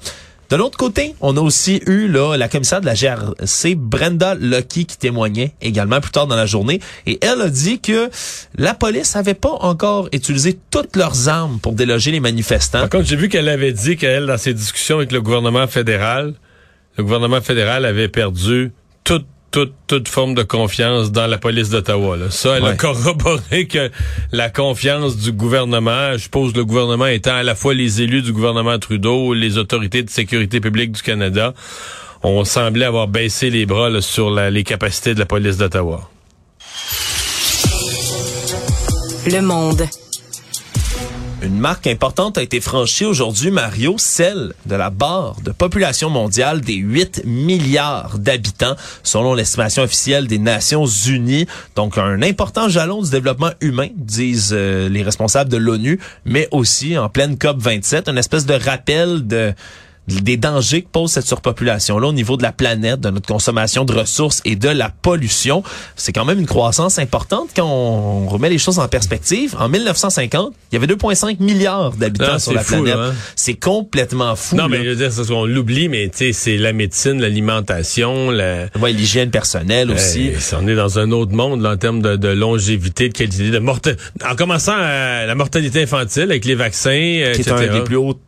De 0.54 0.58
l'autre 0.60 0.78
côté, 0.78 1.16
on 1.20 1.36
a 1.36 1.42
aussi 1.42 1.82
eu 1.88 2.08
là, 2.08 2.38
la 2.38 2.48
commissaire 2.48 2.80
de 2.80 2.86
la 2.86 2.94
GRC, 2.94 3.74
Brenda 3.74 4.36
Lucky, 4.36 4.86
qui 4.86 4.98
témoignait 5.00 5.52
également 5.64 6.00
plus 6.00 6.12
tard 6.12 6.28
dans 6.28 6.36
la 6.36 6.46
journée. 6.46 6.80
Et 7.08 7.18
elle 7.24 7.42
a 7.42 7.50
dit 7.50 7.80
que 7.80 8.12
la 8.56 8.76
police 8.76 9.16
n'avait 9.16 9.34
pas 9.34 9.50
encore 9.50 10.10
utilisé 10.12 10.60
toutes 10.70 10.96
leurs 10.96 11.28
armes 11.28 11.58
pour 11.60 11.74
déloger 11.74 12.12
les 12.12 12.20
manifestants. 12.20 12.82
Par 12.82 12.90
contre, 12.92 13.06
j'ai 13.06 13.16
vu 13.16 13.30
qu'elle 13.30 13.50
avait 13.50 13.72
dit 13.72 13.98
qu'elle, 13.98 14.28
dans 14.28 14.38
ses 14.38 14.54
discussions 14.54 14.98
avec 14.98 15.12
le 15.12 15.24
gouvernement 15.24 15.66
fédéral, 15.66 16.36
le 17.00 17.04
gouvernement 17.04 17.42
fédéral 17.42 17.84
avait 17.84 18.08
perdu 18.08 18.74
toute 19.04 19.26
toute, 19.54 19.76
toute 19.86 20.08
forme 20.08 20.34
de 20.34 20.42
confiance 20.42 21.12
dans 21.12 21.28
la 21.28 21.38
police 21.38 21.70
d'Ottawa. 21.70 22.18
Ça, 22.32 22.58
elle 22.58 22.66
a 22.66 22.74
corroboré 22.74 23.68
que 23.68 23.92
la 24.32 24.50
confiance 24.50 25.16
du 25.16 25.32
gouvernement, 25.32 26.14
je 26.14 26.24
suppose 26.24 26.56
le 26.56 26.66
gouvernement 26.66 27.06
étant 27.06 27.36
à 27.36 27.44
la 27.44 27.54
fois 27.54 27.76
les 27.76 28.02
élus 28.02 28.24
du 28.24 28.34
gouvernement 28.34 28.80
Trudeau, 28.80 29.34
les 29.34 29.60
autorités 29.60 30.02
de 30.02 30.10
sécurité 30.10 30.60
publique 30.60 30.92
du 30.92 31.04
Canada, 31.04 31.54
on 32.24 32.44
semblait 32.46 32.86
avoir 32.86 33.08
baissé 33.08 33.52
les 33.52 33.68
bras 33.68 34.02
sur 34.02 34.32
les 34.32 34.64
capacités 34.64 35.14
de 35.14 35.20
la 35.20 35.28
police 35.28 35.58
d'Ottawa. 35.58 36.10
Le 39.28 39.42
monde. 39.42 39.88
Une 41.44 41.60
marque 41.60 41.88
importante 41.88 42.38
a 42.38 42.42
été 42.42 42.62
franchie 42.62 43.04
aujourd'hui, 43.04 43.52
Mario, 43.52 43.96
celle 43.98 44.54
de 44.66 44.76
la 44.76 44.90
barre 44.90 45.36
de 45.44 45.52
population 45.52 46.10
mondiale 46.10 46.62
des 46.62 46.76
8 46.76 47.24
milliards 47.26 48.18
d'habitants, 48.18 48.78
selon 49.04 49.34
l'estimation 49.34 49.84
officielle 49.84 50.28
des 50.28 50.40
Nations 50.40 50.86
Unies. 50.86 51.46
Donc, 51.76 51.98
un 51.98 52.22
important 52.22 52.70
jalon 52.70 53.02
du 53.02 53.10
développement 53.10 53.52
humain, 53.60 53.90
disent 53.94 54.54
euh, 54.54 54.88
les 54.88 55.04
responsables 55.04 55.50
de 55.50 55.58
l'ONU, 55.58 56.00
mais 56.24 56.48
aussi 56.52 56.98
en 56.98 57.10
pleine 57.10 57.38
COP 57.38 57.58
27, 57.60 58.08
une 58.08 58.18
espèce 58.18 58.46
de 58.46 58.54
rappel 58.54 59.28
de 59.28 59.54
des 60.08 60.38
dangers 60.38 60.82
que 60.82 60.88
pose 60.88 61.12
cette 61.12 61.28
surpopulation-là 61.28 62.08
au 62.08 62.14
niveau 62.14 62.38
de 62.38 62.44
la 62.44 62.52
planète, 62.52 63.00
de 63.00 63.10
notre 63.10 63.28
consommation 63.28 63.86
de 63.86 63.94
ressources 63.94 64.42
et 64.46 64.56
de 64.56 64.70
la 64.70 64.90
pollution. 64.90 65.64
C'est 65.96 66.12
quand 66.12 66.26
même 66.26 66.40
une 66.40 66.46
croissance 66.46 67.00
importante 67.00 67.50
quand 67.56 67.66
on 67.66 68.28
remet 68.28 68.50
les 68.50 68.58
choses 68.58 68.80
en 68.80 68.88
perspective. 68.88 69.56
En 69.60 69.70
1950, 69.70 70.54
il 70.72 70.76
y 70.76 70.78
avait 70.78 70.94
2,5 70.94 71.42
milliards 71.42 71.92
d'habitants 71.92 72.34
ah, 72.34 72.40
sur 72.40 72.54
la 72.54 72.64
planète. 72.64 72.96
Hein? 72.96 73.14
C'est 73.36 73.54
complètement 73.54 74.36
fou. 74.36 74.56
Non, 74.56 74.68
mais 74.68 74.84
je 74.84 74.90
veux 74.90 74.96
dire, 74.96 75.12
on 75.32 75.46
l'oublie, 75.46 75.88
mais 75.88 76.12
c'est 76.14 76.58
la 76.58 76.74
médecine, 76.74 77.22
l'alimentation, 77.22 78.30
la... 78.30 78.68
Ouais, 78.80 78.92
l'hygiène 78.92 79.32
personnelle 79.32 79.92
aussi. 79.92 80.32
on 80.54 80.68
est 80.68 80.76
dans 80.76 81.00
un 81.00 81.12
autre 81.12 81.32
monde 81.32 81.62
là, 81.62 81.72
en 81.72 81.78
termes 81.78 82.02
de, 82.02 82.28
longévité, 82.28 83.10
de 83.10 83.14
qualité, 83.14 83.50
de 83.50 83.60
mortalité. 83.60 84.02
En 84.30 84.36
commençant 84.36 84.76
à 84.76 85.26
la 85.26 85.36
mortalité 85.36 85.84
infantile 85.84 86.24
avec 86.24 86.46
les 86.46 86.56
vaccins, 86.56 86.90
qui 86.92 87.42
est 87.42 87.52
un 87.52 87.74
des 87.74 87.84
plus 87.84 87.98
hauts 87.98 88.20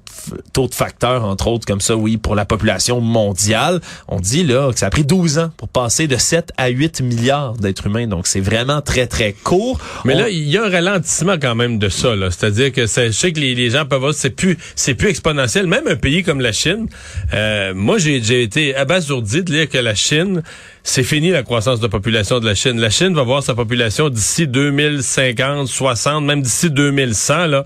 taux 0.53 0.67
de 0.67 0.73
facteurs, 0.73 1.23
entre 1.23 1.47
autres, 1.47 1.65
comme 1.65 1.81
ça, 1.81 1.95
oui, 1.95 2.17
pour 2.17 2.35
la 2.35 2.45
population 2.45 3.01
mondiale. 3.01 3.81
On 4.07 4.19
dit 4.19 4.43
là 4.43 4.71
que 4.71 4.79
ça 4.79 4.87
a 4.87 4.89
pris 4.89 5.05
12 5.05 5.39
ans 5.39 5.51
pour 5.57 5.67
passer 5.67 6.07
de 6.07 6.17
7 6.17 6.51
à 6.57 6.67
8 6.69 7.01
milliards 7.01 7.53
d'êtres 7.53 7.87
humains. 7.87 8.07
Donc, 8.07 8.27
c'est 8.27 8.39
vraiment 8.39 8.81
très, 8.81 9.07
très 9.07 9.33
court. 9.33 9.79
Mais 10.03 10.15
là, 10.15 10.29
il 10.29 10.49
y 10.49 10.57
a 10.57 10.65
un 10.65 10.69
ralentissement 10.69 11.35
quand 11.41 11.55
même 11.55 11.79
de 11.79 11.89
ça. 11.89 12.13
C'est-à-dire 12.29 12.71
que 12.71 12.81
je 12.83 13.11
sais 13.11 13.33
que 13.33 13.39
les, 13.39 13.69
gens 13.69 13.85
peuvent 13.85 13.99
voir, 13.99 14.13
c'est 14.13 14.29
plus, 14.29 14.57
c'est 14.75 14.95
plus 14.95 15.09
exponentiel. 15.09 15.67
Même 15.67 15.87
un 15.87 15.95
pays 15.95 16.23
comme 16.23 16.41
la 16.41 16.51
Chine, 16.51 16.87
euh, 17.33 17.73
moi, 17.75 17.97
j'ai, 17.97 18.21
j'ai 18.21 18.43
été 18.43 18.75
abasourdi 18.75 19.43
de 19.43 19.51
lire 19.51 19.69
que 19.69 19.77
la 19.77 19.95
Chine, 19.95 20.43
c'est 20.83 21.03
fini 21.03 21.31
la 21.31 21.43
croissance 21.43 21.79
de 21.79 21.87
population 21.87 22.39
de 22.39 22.45
la 22.45 22.55
Chine. 22.55 22.79
La 22.79 22.89
Chine 22.89 23.13
va 23.13 23.23
voir 23.23 23.43
sa 23.43 23.55
population 23.55 24.09
d'ici 24.09 24.47
2050, 24.47 25.67
60, 25.67 26.23
même 26.23 26.41
d'ici 26.41 26.69
2100, 26.69 27.47
là 27.47 27.65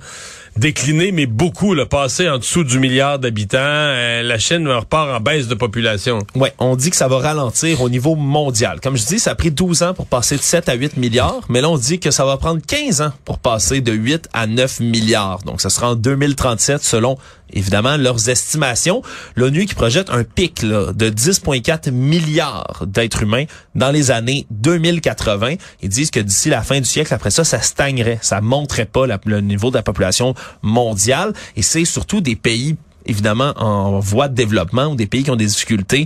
décliné, 0.59 1.13
mais 1.13 1.25
beaucoup, 1.25 1.73
le 1.73 1.85
passé 1.85 2.29
en 2.29 2.37
dessous 2.37 2.65
du 2.65 2.79
milliard 2.79 3.17
d'habitants. 3.17 3.57
Euh, 3.59 4.21
la 4.21 4.37
Chine 4.37 4.67
repart 4.67 5.09
en 5.09 5.21
baisse 5.21 5.47
de 5.47 5.55
population. 5.55 6.19
Ouais, 6.35 6.53
on 6.59 6.75
dit 6.75 6.89
que 6.89 6.97
ça 6.97 7.07
va 7.07 7.19
ralentir 7.19 7.81
au 7.81 7.89
niveau 7.89 8.15
mondial. 8.15 8.81
Comme 8.81 8.97
je 8.97 9.05
dis, 9.05 9.19
ça 9.19 9.31
a 9.31 9.35
pris 9.35 9.51
12 9.51 9.83
ans 9.83 9.93
pour 9.93 10.05
passer 10.05 10.35
de 10.35 10.41
7 10.41 10.67
à 10.67 10.73
8 10.73 10.97
milliards, 10.97 11.41
mais 11.47 11.61
là, 11.61 11.69
on 11.69 11.77
dit 11.77 11.99
que 11.99 12.11
ça 12.11 12.25
va 12.25 12.35
prendre 12.35 12.61
15 12.65 13.01
ans 13.01 13.13
pour 13.23 13.39
passer 13.39 13.79
de 13.79 13.93
8 13.93 14.27
à 14.33 14.47
9 14.47 14.81
milliards. 14.81 15.39
Donc, 15.45 15.61
ça 15.61 15.69
sera 15.69 15.91
en 15.91 15.95
2037 15.95 16.83
selon 16.83 17.17
évidemment 17.53 17.97
leurs 17.97 18.29
estimations. 18.29 19.01
L'ONU 19.35 19.65
qui 19.65 19.75
projette 19.75 20.09
un 20.09 20.23
pic 20.23 20.61
là, 20.61 20.91
de 20.93 21.09
10,4 21.09 21.91
milliards 21.91 22.83
d'êtres 22.85 23.23
humains 23.23 23.45
dans 23.75 23.91
les 23.91 24.11
années 24.11 24.45
2080. 24.51 25.55
Ils 25.81 25.89
disent 25.89 26.11
que 26.11 26.19
d'ici 26.19 26.49
la 26.49 26.61
fin 26.61 26.79
du 26.79 26.85
siècle, 26.85 27.13
après 27.13 27.31
ça, 27.31 27.43
ça 27.43 27.61
stagnerait, 27.61 28.19
ça 28.21 28.41
monterait 28.41 28.85
pas 28.85 29.05
le 29.25 29.41
niveau 29.41 29.71
de 29.71 29.75
la 29.75 29.83
population 29.83 30.33
mondiale. 30.61 31.33
Et 31.55 31.61
c'est 31.61 31.85
surtout 31.85 32.21
des 32.21 32.35
pays 32.35 32.75
évidemment 33.05 33.53
en 33.57 33.99
voie 33.99 34.27
de 34.27 34.35
développement 34.35 34.87
ou 34.87 34.95
des 34.95 35.07
pays 35.07 35.23
qui 35.23 35.31
ont 35.31 35.35
des 35.35 35.47
difficultés 35.47 36.05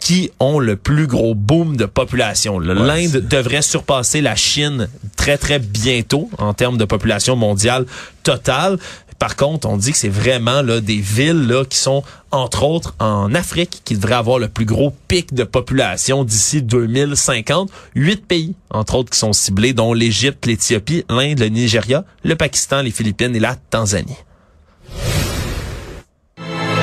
qui 0.00 0.30
ont 0.40 0.58
le 0.58 0.76
plus 0.76 1.06
gros 1.06 1.34
boom 1.34 1.76
de 1.76 1.84
population. 1.84 2.58
L'Inde 2.58 3.26
devrait 3.28 3.62
surpasser 3.62 4.20
la 4.20 4.36
Chine 4.36 4.88
très 5.16 5.36
très 5.36 5.58
bientôt 5.58 6.30
en 6.38 6.54
termes 6.54 6.78
de 6.78 6.84
population 6.84 7.36
mondiale 7.36 7.84
totale. 8.22 8.78
Par 9.18 9.34
contre, 9.34 9.68
on 9.68 9.76
dit 9.76 9.92
que 9.92 9.98
c'est 9.98 10.08
vraiment 10.08 10.62
là, 10.62 10.80
des 10.80 11.00
villes 11.00 11.46
là, 11.48 11.64
qui 11.64 11.76
sont, 11.76 12.04
entre 12.30 12.62
autres, 12.62 12.94
en 13.00 13.34
Afrique, 13.34 13.82
qui 13.84 13.96
devraient 13.96 14.14
avoir 14.14 14.38
le 14.38 14.48
plus 14.48 14.64
gros 14.64 14.94
pic 15.08 15.34
de 15.34 15.42
population 15.42 16.22
d'ici 16.22 16.62
2050. 16.62 17.68
Huit 17.96 18.24
pays, 18.24 18.54
entre 18.70 18.94
autres, 18.94 19.10
qui 19.10 19.18
sont 19.18 19.32
ciblés, 19.32 19.72
dont 19.72 19.92
l'Égypte, 19.92 20.46
l'Éthiopie, 20.46 21.04
l'Inde, 21.08 21.40
le 21.40 21.48
Nigeria, 21.48 22.04
le 22.22 22.36
Pakistan, 22.36 22.82
les 22.82 22.92
Philippines 22.92 23.34
et 23.34 23.40
la 23.40 23.56
Tanzanie. 23.56 24.16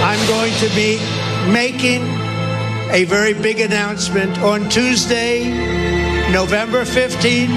I'm 0.03 0.27
going 0.27 0.53
to 0.59 0.69
be 0.75 0.99
making 1.49 2.03
a 2.91 3.05
very 3.05 3.33
big 3.33 3.61
announcement 3.61 4.37
on 4.43 4.67
Tuesday, 4.69 5.45
November 6.31 6.83
15th 6.83 7.49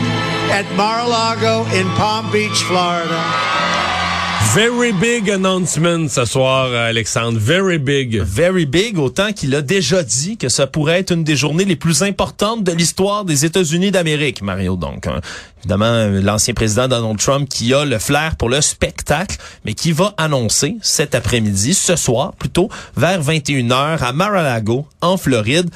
at 0.51 0.65
Mar-a-Lago 0.77 1.65
in 1.75 1.87
Palm 1.97 2.31
Beach, 2.31 2.63
Florida. 2.63 3.98
Very 4.41 4.93
big 4.93 5.31
announcement 5.31 6.09
ce 6.09 6.25
soir, 6.25 6.73
Alexandre. 6.73 7.39
Very 7.39 7.79
big. 7.79 8.21
Very 8.23 8.67
big, 8.67 8.99
autant 8.99 9.33
qu'il 9.33 9.55
a 9.55 9.63
déjà 9.63 10.03
dit 10.03 10.37
que 10.37 10.49
ça 10.49 10.67
pourrait 10.67 11.01
être 11.01 11.13
une 11.13 11.25
des 11.25 11.37
journées 11.37 11.65
les 11.65 11.77
plus 11.77 12.03
importantes 12.03 12.65
de 12.65 12.73
l'histoire 12.73 13.25
des 13.25 13.45
États-Unis 13.45 13.91
d'Amérique, 13.91 14.41
Mario. 14.41 14.77
Donc, 14.77 15.07
hein. 15.07 15.21
évidemment, 15.59 16.07
l'ancien 16.23 16.55
président 16.55 16.89
Donald 16.89 17.19
Trump 17.19 17.49
qui 17.49 17.75
a 17.75 17.85
le 17.85 17.99
flair 17.99 18.37
pour 18.37 18.49
le 18.49 18.61
spectacle, 18.61 19.37
mais 19.65 19.75
qui 19.75 19.93
va 19.93 20.15
annoncer 20.17 20.77
cet 20.83 21.15
après-midi, 21.15 21.75
ce 21.75 21.97
soir 21.97 22.33
plutôt, 22.33 22.69
vers 22.97 23.23
21h 23.23 23.99
à 23.99 24.13
Mar-a-Lago, 24.13 24.87
en 25.01 25.17
Floride, 25.17 25.69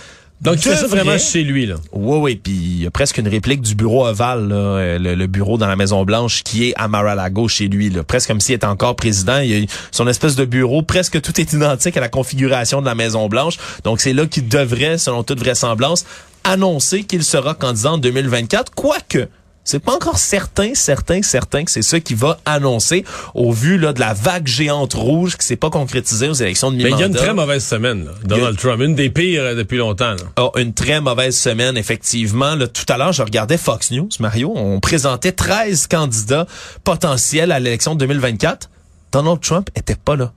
Donc, 0.42 0.56
il 0.56 0.62
fait 0.62 0.76
ça 0.76 0.88
vraiment 0.88 1.18
chez 1.18 1.44
lui, 1.44 1.66
là. 1.66 1.76
Oui, 1.92 2.18
oui, 2.18 2.36
puis 2.36 2.52
il 2.52 2.82
y 2.82 2.86
a 2.86 2.90
presque 2.90 3.18
une 3.18 3.28
réplique 3.28 3.60
du 3.60 3.76
bureau 3.76 4.06
ovale, 4.06 4.48
là, 4.48 4.54
euh, 4.54 4.98
le, 4.98 5.14
le 5.14 5.26
bureau 5.28 5.56
dans 5.56 5.68
la 5.68 5.76
Maison 5.76 6.04
Blanche 6.04 6.42
qui 6.42 6.68
est 6.68 6.74
à 6.76 6.88
Mar-a-Lago 6.88 7.46
chez 7.46 7.68
lui, 7.68 7.90
là, 7.90 8.02
presque 8.02 8.26
comme 8.26 8.40
s'il 8.40 8.56
était 8.56 8.66
encore 8.66 8.96
président. 8.96 9.38
Il 9.38 9.50
y 9.50 9.62
a 9.62 9.66
son 9.92 10.08
espèce 10.08 10.34
de 10.34 10.44
bureau, 10.44 10.82
presque 10.82 11.20
tout 11.20 11.40
est 11.40 11.52
identique 11.52 11.96
à 11.96 12.00
la 12.00 12.08
configuration 12.08 12.80
de 12.80 12.86
la 12.86 12.96
Maison 12.96 13.28
Blanche. 13.28 13.56
Donc 13.84 14.00
c'est 14.00 14.12
là 14.12 14.26
qu'il 14.26 14.48
devrait, 14.48 14.98
selon 14.98 15.22
toute 15.22 15.38
vraisemblance, 15.38 16.04
annoncer 16.42 17.04
qu'il 17.04 17.22
sera 17.22 17.54
candidat 17.54 17.92
en 17.92 17.98
2024, 17.98 18.72
quoique. 18.74 19.28
C'est 19.64 19.78
pas 19.78 19.94
encore 19.94 20.18
certain, 20.18 20.74
certain, 20.74 21.22
certain 21.22 21.64
que 21.64 21.70
c'est 21.70 21.82
ça 21.82 22.00
qui 22.00 22.14
va 22.14 22.38
annoncer 22.44 23.04
au 23.34 23.52
vu 23.52 23.78
là, 23.78 23.92
de 23.92 24.00
la 24.00 24.12
vague 24.12 24.46
géante 24.46 24.94
rouge 24.94 25.36
qui 25.36 25.46
s'est 25.46 25.56
pas 25.56 25.70
concrétisée 25.70 26.28
aux 26.28 26.34
élections 26.34 26.72
de 26.72 26.76
Mais 26.76 26.84
mi-mandat. 26.84 26.96
il 26.98 27.00
y 27.00 27.04
a 27.04 27.06
une 27.06 27.14
très 27.14 27.34
mauvaise 27.34 27.64
semaine, 27.64 28.04
là, 28.06 28.10
Donald 28.24 28.58
Trump. 28.58 28.82
Une 28.82 28.94
des 28.96 29.08
pires 29.10 29.42
euh, 29.42 29.54
depuis 29.54 29.78
longtemps. 29.78 30.14
Là. 30.14 30.50
a 30.54 30.60
une 30.60 30.74
très 30.74 31.00
mauvaise 31.00 31.36
semaine, 31.36 31.76
effectivement. 31.76 32.56
Là, 32.56 32.66
tout 32.66 32.84
à 32.88 32.98
l'heure, 32.98 33.12
je 33.12 33.22
regardais 33.22 33.56
Fox 33.56 33.92
News, 33.92 34.08
Mario. 34.18 34.52
On 34.56 34.80
présentait 34.80 35.32
13 35.32 35.86
candidats 35.86 36.46
potentiels 36.82 37.52
à 37.52 37.60
l'élection 37.60 37.94
de 37.94 38.00
2024. 38.00 38.68
Donald 39.12 39.40
Trump 39.40 39.68
était 39.76 39.94
pas 39.94 40.16
là. 40.16 40.32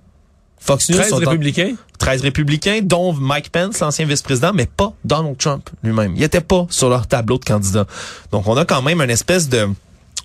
Fox 0.60 0.89
News 0.89 0.98
13 0.98 1.10
sont 1.10 1.15
en- 1.15 1.20
républicains? 1.20 1.76
13 2.00 2.22
républicains, 2.22 2.80
dont 2.84 3.13
Mike 3.13 3.52
Pence, 3.52 3.80
l'ancien 3.80 4.06
vice-président, 4.06 4.52
mais 4.54 4.65
pas 4.65 4.94
Donald 5.06 5.38
Trump 5.38 5.70
lui-même. 5.84 6.13
Il 6.18 6.24
était 6.24 6.41
pas 6.41 6.68
sur 6.70 6.89
leur 6.89 7.08
tableau 7.08 7.38
de 7.38 7.46
candidats. 7.46 7.88
Donc, 8.32 8.48
on 8.48 8.58
a 8.58 8.65
quand 8.65 8.82
même 8.82 9.02
une 9.02 9.10
espèce 9.10 9.48
de 9.50 9.68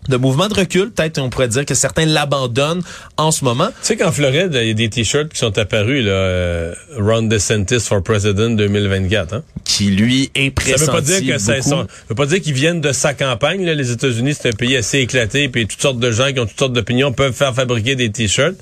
de 0.09 0.17
mouvement 0.17 0.49
de 0.49 0.55
recul. 0.55 0.91
Peut-être 0.91 1.19
on 1.19 1.29
pourrait 1.29 1.49
dire 1.49 1.67
que 1.67 1.75
certains 1.75 2.07
l'abandonnent 2.07 2.81
en 3.19 3.31
ce 3.31 3.45
moment. 3.45 3.67
Tu 3.69 3.75
sais 3.83 3.97
qu'en 3.99 4.11
Floride, 4.11 4.51
il 4.59 4.69
y 4.69 4.71
a 4.71 4.75
des 4.75 4.89
t-shirts 4.89 5.29
qui 5.29 5.39
sont 5.39 5.57
apparus, 5.59 6.03
là, 6.03 6.11
euh, 6.13 6.75
Ron 6.99 7.25
DeSantis 7.25 7.81
for 7.81 8.03
President 8.03 8.57
2024. 8.57 9.35
Hein? 9.35 9.43
Qui, 9.63 9.91
lui, 9.91 10.31
est 10.35 10.47
Ça 10.47 10.51
pressenti 10.77 10.81
veut 10.87 10.93
pas 10.93 11.01
dire 11.03 11.35
que 11.35 11.39
ça 11.39 11.61
sont- 11.61 11.83
ça 11.83 11.87
veut 12.09 12.15
pas 12.15 12.25
dire 12.25 12.41
qu'ils 12.41 12.55
viennent 12.55 12.81
de 12.81 12.93
sa 12.93 13.13
campagne. 13.13 13.63
Là. 13.67 13.75
Les 13.75 13.91
États-Unis, 13.91 14.35
c'est 14.41 14.49
un 14.49 14.53
pays 14.57 14.75
assez 14.75 15.01
éclaté, 15.01 15.51
puis 15.51 15.67
toutes 15.67 15.83
sortes 15.83 15.99
de 16.01 16.11
gens 16.11 16.33
qui 16.33 16.41
ont 16.41 16.47
toutes 16.47 16.59
sortes 16.59 16.73
d'opinions 16.73 17.13
peuvent 17.13 17.35
faire 17.35 17.55
fabriquer 17.55 17.95
des 17.95 18.11
t-shirts. 18.11 18.57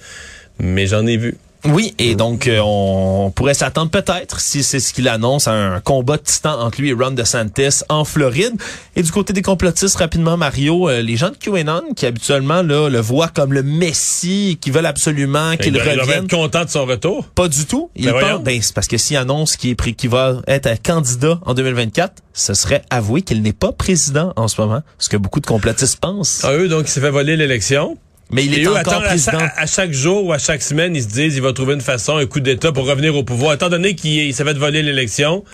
Mais 0.58 0.88
j'en 0.88 1.06
ai 1.06 1.16
vu. 1.16 1.36
Oui, 1.64 1.94
et 1.98 2.14
donc 2.14 2.46
euh, 2.46 2.60
on 2.62 3.32
pourrait 3.34 3.54
s'attendre 3.54 3.90
peut-être, 3.90 4.40
si 4.40 4.62
c'est 4.62 4.78
ce 4.78 4.92
qu'il 4.92 5.08
annonce, 5.08 5.48
à 5.48 5.52
un 5.52 5.80
combat 5.80 6.16
de 6.16 6.22
titan 6.22 6.60
entre 6.60 6.80
lui 6.80 6.90
et 6.90 6.92
Ron 6.92 7.10
DeSantis 7.10 7.82
en 7.88 8.04
Floride. 8.04 8.54
Et 8.94 9.02
du 9.02 9.10
côté 9.10 9.32
des 9.32 9.42
complotistes, 9.42 9.96
rapidement, 9.96 10.36
Mario, 10.36 10.88
euh, 10.88 11.02
les 11.02 11.16
gens 11.16 11.30
de 11.30 11.36
QAnon, 11.36 11.94
qui 11.96 12.06
habituellement 12.06 12.62
là, 12.62 12.88
le 12.88 13.00
voient 13.00 13.28
comme 13.28 13.52
le 13.52 13.62
messie, 13.62 14.58
qui 14.60 14.70
veulent 14.70 14.86
absolument 14.86 15.56
qu'il 15.56 15.72
doit 15.72 15.82
revienne. 15.82 16.24
être 16.24 16.30
content 16.30 16.64
de 16.64 16.70
son 16.70 16.84
retour. 16.86 17.24
Pas 17.34 17.48
du 17.48 17.66
tout. 17.66 17.90
Il 17.96 18.06
Ben 18.06 18.12
voyons. 18.12 18.28
pense, 18.36 18.44
ben, 18.44 18.62
c'est 18.62 18.74
parce 18.74 18.86
que 18.86 18.96
s'il 18.96 19.16
annonce 19.16 19.56
qu'il 19.56 19.70
est 19.70 19.74
pris, 19.74 19.94
qu'il 19.94 20.10
va 20.10 20.40
être 20.46 20.66
un 20.66 20.76
candidat 20.76 21.40
en 21.44 21.54
2024, 21.54 22.22
ce 22.34 22.54
serait 22.54 22.82
avouer 22.90 23.22
qu'il 23.22 23.42
n'est 23.42 23.52
pas 23.52 23.72
président 23.72 24.32
en 24.36 24.46
ce 24.46 24.60
moment, 24.60 24.82
ce 24.98 25.08
que 25.08 25.16
beaucoup 25.16 25.40
de 25.40 25.46
complotistes 25.46 25.98
pensent. 25.98 26.42
Ah, 26.44 26.52
eux, 26.52 26.68
donc, 26.68 26.84
il 26.86 26.90
s'est 26.90 27.00
fait 27.00 27.10
voler 27.10 27.36
l'élection. 27.36 27.96
Mais 28.30 28.44
il 28.44 28.58
est 28.58 28.64
eux, 28.64 28.70
encore 28.70 28.94
attends, 28.94 29.00
président. 29.00 29.38
à 29.56 29.66
chaque 29.66 29.92
jour 29.92 30.26
ou 30.26 30.32
à 30.32 30.38
chaque 30.38 30.62
semaine, 30.62 30.94
ils 30.94 31.02
se 31.02 31.08
disent 31.08 31.36
il 31.36 31.42
va 31.42 31.52
trouver 31.52 31.74
une 31.74 31.80
façon, 31.80 32.16
un 32.16 32.26
coup 32.26 32.40
d'État 32.40 32.72
pour 32.72 32.86
revenir 32.86 33.16
au 33.16 33.22
pouvoir. 33.22 33.54
Étant 33.54 33.70
donné 33.70 33.94
qu'il 33.94 34.34
fait 34.34 34.54
voler 34.54 34.82
l'élection, 34.82 35.44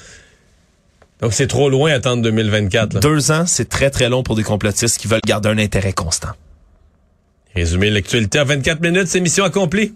donc 1.21 1.33
c'est 1.33 1.47
trop 1.47 1.71
loin 1.71 1.93
à 1.93 1.95
attendre 1.95 2.23
2024. 2.23 2.95
là. 2.95 3.01
Deux 3.01 3.31
ans, 3.31 3.45
c'est 3.47 3.69
très 3.69 3.91
très 3.91 4.09
long 4.09 4.23
pour 4.23 4.35
des 4.35 4.43
complotistes 4.43 4.99
qui 4.99 5.07
veulent 5.07 5.21
garder 5.25 5.49
un 5.49 5.59
intérêt 5.59 5.93
constant. 5.93 6.31
Résumé 7.55 7.91
l'actualité 7.91 8.41
en 8.41 8.45
24 8.45 8.81
minutes, 8.81 9.07
c'est 9.07 9.21
mission 9.21 9.45
accomplie. 9.45 9.95